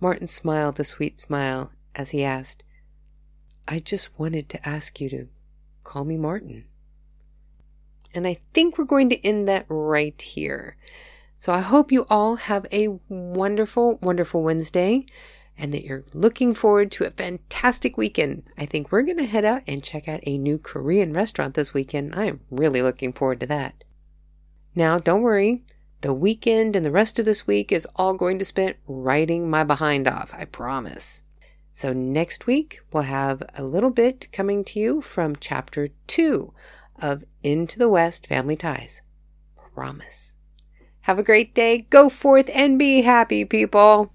Martin 0.00 0.28
smiled 0.28 0.78
a 0.78 0.84
sweet 0.84 1.18
smile 1.20 1.72
as 1.94 2.10
he 2.10 2.22
asked, 2.22 2.62
I 3.66 3.78
just 3.78 4.18
wanted 4.18 4.48
to 4.50 4.68
ask 4.68 5.00
you 5.00 5.08
to 5.10 5.28
call 5.82 6.04
me 6.04 6.16
Martin. 6.16 6.64
And 8.14 8.26
I 8.26 8.38
think 8.54 8.78
we're 8.78 8.84
going 8.84 9.10
to 9.10 9.26
end 9.26 9.48
that 9.48 9.66
right 9.68 10.20
here. 10.20 10.76
So 11.38 11.52
I 11.52 11.60
hope 11.60 11.92
you 11.92 12.06
all 12.08 12.36
have 12.36 12.66
a 12.72 12.98
wonderful, 13.08 13.98
wonderful 14.02 14.42
Wednesday 14.42 15.06
and 15.58 15.72
that 15.72 15.84
you're 15.84 16.04
looking 16.12 16.54
forward 16.54 16.92
to 16.92 17.04
a 17.04 17.10
fantastic 17.10 17.96
weekend. 17.96 18.44
I 18.58 18.66
think 18.66 18.92
we're 18.92 19.02
going 19.02 19.18
to 19.18 19.26
head 19.26 19.44
out 19.44 19.62
and 19.66 19.82
check 19.82 20.08
out 20.08 20.20
a 20.24 20.38
new 20.38 20.58
Korean 20.58 21.12
restaurant 21.12 21.54
this 21.54 21.72
weekend. 21.72 22.14
I 22.14 22.24
am 22.26 22.40
really 22.50 22.82
looking 22.82 23.12
forward 23.12 23.40
to 23.40 23.46
that. 23.46 23.84
Now, 24.74 24.98
don't 24.98 25.22
worry. 25.22 25.64
The 26.02 26.12
weekend 26.12 26.76
and 26.76 26.84
the 26.84 26.90
rest 26.90 27.18
of 27.18 27.24
this 27.24 27.46
week 27.46 27.72
is 27.72 27.88
all 27.96 28.12
going 28.14 28.38
to 28.38 28.44
spend 28.44 28.74
writing 28.86 29.48
my 29.48 29.64
behind 29.64 30.06
off, 30.06 30.32
I 30.34 30.44
promise. 30.44 31.22
So, 31.72 31.92
next 31.92 32.46
week, 32.46 32.80
we'll 32.92 33.04
have 33.04 33.42
a 33.54 33.64
little 33.64 33.90
bit 33.90 34.30
coming 34.30 34.62
to 34.64 34.78
you 34.78 35.00
from 35.00 35.36
chapter 35.36 35.88
two 36.06 36.52
of 37.00 37.24
Into 37.42 37.78
the 37.78 37.88
West 37.88 38.26
Family 38.26 38.56
Ties. 38.56 39.00
Promise. 39.74 40.36
Have 41.02 41.18
a 41.18 41.22
great 41.22 41.54
day. 41.54 41.86
Go 41.88 42.08
forth 42.08 42.50
and 42.54 42.78
be 42.78 43.02
happy, 43.02 43.44
people. 43.44 44.12